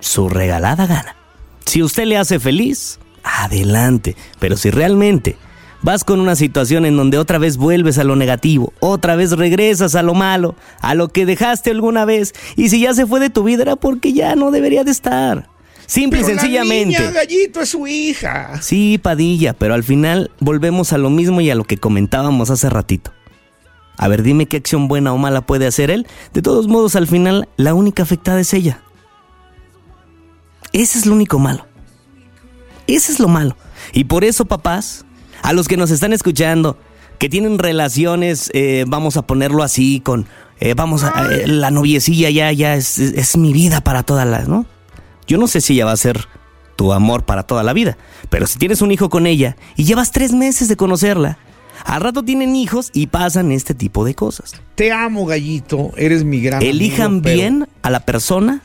su 0.00 0.28
regalada 0.28 0.86
gana. 0.86 1.16
Si 1.64 1.82
usted 1.82 2.04
le 2.04 2.18
hace 2.18 2.38
feliz, 2.38 2.98
adelante. 3.22 4.16
Pero 4.38 4.56
si 4.56 4.70
realmente 4.70 5.36
vas 5.82 6.04
con 6.04 6.20
una 6.20 6.36
situación 6.36 6.86
en 6.86 6.96
donde 6.96 7.18
otra 7.18 7.38
vez 7.38 7.56
vuelves 7.56 7.98
a 7.98 8.04
lo 8.04 8.16
negativo, 8.16 8.72
otra 8.80 9.16
vez 9.16 9.32
regresas 9.32 9.94
a 9.94 10.02
lo 10.02 10.14
malo, 10.14 10.54
a 10.80 10.94
lo 10.94 11.08
que 11.08 11.26
dejaste 11.26 11.70
alguna 11.70 12.04
vez, 12.04 12.32
y 12.56 12.68
si 12.68 12.80
ya 12.80 12.94
se 12.94 13.06
fue 13.06 13.20
de 13.20 13.30
tu 13.30 13.42
vida 13.44 13.62
era 13.62 13.76
porque 13.76 14.12
ya 14.12 14.34
no 14.34 14.50
debería 14.50 14.84
de 14.84 14.90
estar. 14.90 15.48
Simple 15.86 16.20
y 16.20 16.24
sencillamente. 16.24 16.98
La 16.98 17.00
niña, 17.00 17.12
gallito 17.12 17.60
es 17.60 17.68
su 17.68 17.86
hija. 17.86 18.62
Sí, 18.62 18.98
Padilla, 19.02 19.52
pero 19.52 19.74
al 19.74 19.84
final 19.84 20.30
volvemos 20.40 20.92
a 20.92 20.98
lo 20.98 21.10
mismo 21.10 21.40
y 21.40 21.50
a 21.50 21.54
lo 21.54 21.64
que 21.64 21.76
comentábamos 21.76 22.48
hace 22.50 22.70
ratito. 22.70 23.12
A 23.98 24.08
ver, 24.08 24.22
dime 24.22 24.46
qué 24.46 24.56
acción 24.56 24.88
buena 24.88 25.12
o 25.12 25.18
mala 25.18 25.42
puede 25.42 25.66
hacer 25.66 25.90
él. 25.90 26.06
De 26.32 26.40
todos 26.40 26.66
modos, 26.66 26.96
al 26.96 27.06
final, 27.06 27.48
la 27.56 27.74
única 27.74 28.04
afectada 28.04 28.40
es 28.40 28.54
ella. 28.54 28.80
Ese 30.72 30.98
es 30.98 31.04
lo 31.04 31.14
único 31.14 31.38
malo. 31.38 31.66
Ese 32.86 33.12
es 33.12 33.20
lo 33.20 33.28
malo. 33.28 33.56
Y 33.92 34.04
por 34.04 34.24
eso, 34.24 34.46
papás, 34.46 35.04
a 35.42 35.52
los 35.52 35.68
que 35.68 35.76
nos 35.76 35.90
están 35.90 36.12
escuchando, 36.12 36.78
que 37.18 37.28
tienen 37.28 37.58
relaciones, 37.58 38.50
eh, 38.54 38.84
vamos 38.86 39.16
a 39.16 39.22
ponerlo 39.22 39.62
así, 39.62 40.00
con, 40.00 40.26
eh, 40.60 40.74
vamos 40.74 41.04
a, 41.04 41.28
eh, 41.32 41.46
la 41.46 41.70
noviecilla 41.70 42.30
ya, 42.30 42.50
ya 42.52 42.74
es, 42.74 42.98
es, 42.98 43.36
mi 43.36 43.52
vida 43.52 43.80
para 43.80 44.02
toda 44.02 44.24
la, 44.24 44.40
¿no? 44.40 44.66
Yo 45.26 45.38
no 45.38 45.46
sé 45.46 45.60
si 45.60 45.74
ella 45.74 45.86
va 45.86 45.92
a 45.92 45.96
ser 45.96 46.28
tu 46.76 46.92
amor 46.92 47.24
para 47.24 47.44
toda 47.44 47.62
la 47.62 47.72
vida, 47.72 47.96
pero 48.30 48.46
si 48.46 48.58
tienes 48.58 48.82
un 48.82 48.92
hijo 48.92 49.08
con 49.08 49.26
ella 49.26 49.56
y 49.76 49.84
llevas 49.84 50.10
tres 50.10 50.32
meses 50.32 50.68
de 50.68 50.76
conocerla, 50.76 51.38
al 51.84 52.00
rato 52.00 52.24
tienen 52.24 52.54
hijos 52.54 52.90
y 52.92 53.08
pasan 53.08 53.52
este 53.52 53.74
tipo 53.74 54.04
de 54.04 54.14
cosas. 54.14 54.54
Te 54.74 54.92
amo, 54.92 55.26
gallito, 55.26 55.90
eres 55.96 56.24
mi 56.24 56.40
gran 56.40 56.62
Elijan 56.62 57.22
bien 57.22 57.68
a 57.82 57.90
la 57.90 58.00
persona 58.00 58.62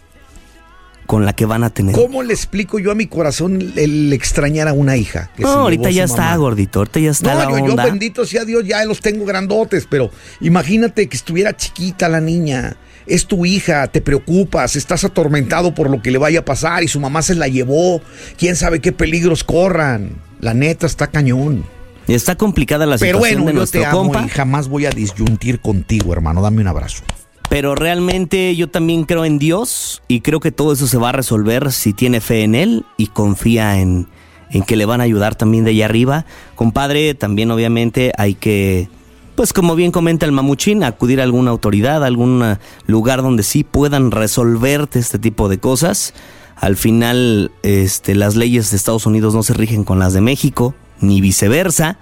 con 1.08 1.26
la 1.26 1.34
que 1.34 1.46
van 1.46 1.64
a 1.64 1.72
tener. 1.72 1.96
¿Cómo 1.96 2.22
le 2.22 2.34
explico 2.34 2.78
yo 2.78 2.92
a 2.92 2.96
mi 2.96 3.08
corazón 3.08 3.74
el 3.76 4.14
extrañar 4.14 4.68
a 4.68 4.74
una 4.74 4.98
hija? 4.98 5.32
no, 5.40 5.48
ahorita 5.48 5.90
ya 5.90 6.04
está, 6.04 6.36
gordito, 6.36 6.80
ahorita 6.80 7.00
ya 7.00 7.12
está 7.12 7.46
no, 7.46 7.66
yo, 7.66 7.76
bendito 7.76 8.26
sea 8.26 8.46
Dios, 8.46 8.66
ya 8.66 8.84
los 8.86 9.00
tengo 9.00 9.26
grandotes, 9.26 9.88
pero 9.90 10.12
imagínate 10.42 11.08
que 11.08 11.16
estuviera 11.18 11.56
chiquita 11.56 12.10
la 12.10 12.22
niña. 12.22 12.76
Es 13.08 13.26
tu 13.26 13.46
hija, 13.46 13.88
te 13.88 14.02
preocupas, 14.02 14.76
estás 14.76 15.06
atormentado 15.06 15.74
por 15.74 15.90
lo 15.90 16.02
que 16.02 16.12
le 16.12 16.18
vaya 16.18 16.40
a 16.40 16.46
pasar 16.46 16.84
y 16.84 16.90
su 16.90 17.00
mamá 17.00 17.22
se 17.22 17.36
la 17.36 17.48
llevó. 17.48 18.02
Quién 18.38 18.58
sabe 18.58 18.82
qué 18.82 18.92
peligros 18.92 19.46
corran. 19.46 20.12
La 20.42 20.54
neta 20.54 20.86
está 20.88 21.08
cañón. 21.08 21.64
Está 22.10 22.36
complicada 22.36 22.86
la 22.86 22.98
Pero 22.98 23.18
situación 23.20 23.42
bueno, 23.44 23.48
de 23.48 23.54
yo 23.54 23.58
nuestro 23.60 23.82
te 23.82 23.88
amo 23.88 24.00
compa. 24.00 24.26
y 24.26 24.30
jamás 24.30 24.68
voy 24.68 24.86
a 24.86 24.90
disyuntir 24.90 25.62
contigo, 25.62 26.12
hermano. 26.12 26.42
Dame 26.42 26.62
un 26.62 26.68
abrazo. 26.68 27.04
Pero 27.50 27.76
realmente 27.76 28.56
yo 28.56 28.70
también 28.70 29.06
creo 29.06 29.24
en 29.26 29.40
Dios 29.40 30.02
y 30.08 30.22
creo 30.22 30.40
que 30.40 30.52
todo 30.52 30.74
eso 30.74 30.88
se 30.88 30.98
va 30.98 31.10
a 31.10 31.14
resolver 31.14 31.72
si 31.72 31.94
tiene 31.94 32.20
fe 32.20 32.44
en 32.44 32.56
Él 32.56 32.86
y 32.98 33.08
confía 33.08 33.80
en, 33.80 34.08
en 34.50 34.64
que 34.64 34.76
le 34.76 34.86
van 34.86 35.02
a 35.02 35.06
ayudar 35.06 35.36
también 35.36 35.64
de 35.64 35.72
allá 35.72 35.86
arriba. 35.86 36.26
Compadre, 36.56 37.14
también 37.14 37.50
obviamente 37.52 38.12
hay 38.18 38.36
que, 38.36 38.90
pues 39.36 39.54
como 39.54 39.76
bien 39.76 39.92
comenta 39.92 40.26
el 40.26 40.32
mamuchín, 40.34 40.84
acudir 40.84 41.22
a 41.22 41.24
alguna 41.24 41.52
autoridad, 41.52 42.04
a 42.04 42.08
algún 42.08 42.58
lugar 42.86 43.22
donde 43.22 43.44
sí 43.44 43.64
puedan 43.64 44.12
resolverte 44.12 45.00
este 45.00 45.20
tipo 45.20 45.48
de 45.48 45.58
cosas. 45.58 46.14
Al 46.56 46.76
final, 46.76 47.52
este, 47.62 48.16
las 48.16 48.36
leyes 48.36 48.72
de 48.72 48.78
Estados 48.78 49.06
Unidos 49.06 49.36
no 49.36 49.44
se 49.44 49.54
rigen 49.54 49.84
con 49.84 50.00
las 50.00 50.14
de 50.14 50.22
México, 50.22 50.74
ni 51.00 51.22
viceversa. 51.22 52.00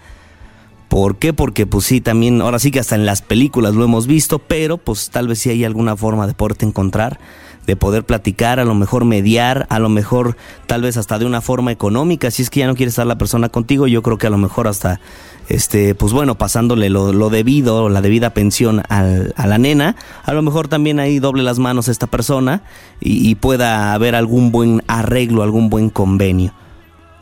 ¿Por 0.90 1.18
qué? 1.18 1.34
Porque 1.34 1.66
pues 1.66 1.86
sí, 1.86 2.00
también, 2.00 2.42
ahora 2.42 2.60
sí 2.60 2.72
que 2.72 2.80
hasta 2.80 2.96
en 2.96 3.06
las 3.06 3.22
películas 3.22 3.74
lo 3.74 3.84
hemos 3.84 4.08
visto, 4.08 4.40
pero 4.40 4.78
pues 4.78 5.10
tal 5.10 5.28
vez 5.28 5.40
sí 5.40 5.50
hay 5.50 5.66
alguna 5.66 5.96
forma 5.98 6.28
de 6.28 6.34
poderte 6.34 6.66
encontrar, 6.66 7.20
de 7.66 7.76
poder 7.76 8.06
platicar, 8.06 8.60
a 8.60 8.66
lo 8.66 8.76
mejor 8.76 9.04
mediar, 9.04 9.66
a 9.70 9.80
lo 9.80 9.90
mejor 9.90 10.38
tal 10.68 10.84
vez 10.84 10.96
hasta 10.98 11.18
de 11.18 11.26
una 11.26 11.42
forma 11.42 11.72
económica, 11.72 12.30
si 12.32 12.44
es 12.44 12.50
que 12.52 12.60
ya 12.62 12.68
no 12.68 12.76
quiere 12.76 12.92
estar 12.92 13.08
la 13.08 13.18
persona 13.18 13.50
contigo, 13.50 13.88
yo 13.88 14.04
creo 14.04 14.18
que 14.20 14.28
a 14.28 14.30
lo 14.30 14.38
mejor 14.38 14.68
hasta, 14.68 15.02
este, 15.50 15.96
pues 15.96 16.14
bueno, 16.14 16.36
pasándole 16.38 16.90
lo, 16.92 17.12
lo 17.12 17.32
debido, 17.32 17.90
la 17.90 18.02
debida 18.02 18.30
pensión 18.30 18.84
al- 18.88 19.34
a 19.36 19.48
la 19.48 19.58
nena, 19.58 19.96
a 20.24 20.34
lo 20.34 20.44
mejor 20.44 20.68
también 20.68 21.00
ahí 21.00 21.18
doble 21.20 21.42
las 21.42 21.58
manos 21.58 21.88
esta 21.88 22.06
persona 22.08 22.62
y, 23.02 23.28
y 23.28 23.34
pueda 23.36 23.94
haber 23.94 24.14
algún 24.14 24.52
buen 24.52 24.84
arreglo, 24.88 25.42
algún 25.42 25.70
buen 25.72 25.90
convenio, 25.90 26.54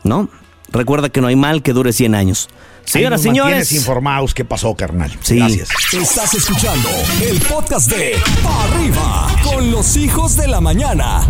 ¿no? 0.04 0.28
Recuerda 0.72 1.08
que 1.08 1.20
no 1.20 1.26
hay 1.28 1.36
mal 1.36 1.62
que 1.62 1.72
dure 1.72 1.92
100 1.92 2.14
años. 2.14 2.48
Señoras, 2.84 3.20
nos 3.20 3.22
señores. 3.22 3.72
informados 3.72 4.34
qué 4.34 4.44
pasó, 4.44 4.74
carnal. 4.74 5.10
Sí. 5.22 5.36
Gracias. 5.36 5.68
Estás 5.92 6.34
escuchando 6.34 6.88
el 7.22 7.40
podcast 7.40 7.90
de 7.90 8.16
Pa' 8.42 8.64
Arriba 8.64 9.28
con 9.42 9.70
los 9.70 9.96
hijos 9.96 10.36
de 10.36 10.48
la 10.48 10.60
mañana. 10.60 11.22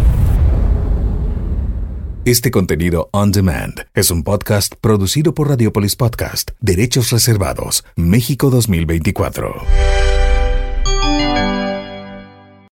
Este 2.24 2.50
contenido 2.50 3.10
on 3.12 3.32
demand 3.32 3.86
es 3.92 4.10
un 4.10 4.22
podcast 4.22 4.74
producido 4.80 5.34
por 5.34 5.50
Radiopolis 5.50 5.94
Podcast, 5.94 6.52
Derechos 6.58 7.10
Reservados, 7.10 7.84
México 7.96 8.48
2024. 8.48 9.54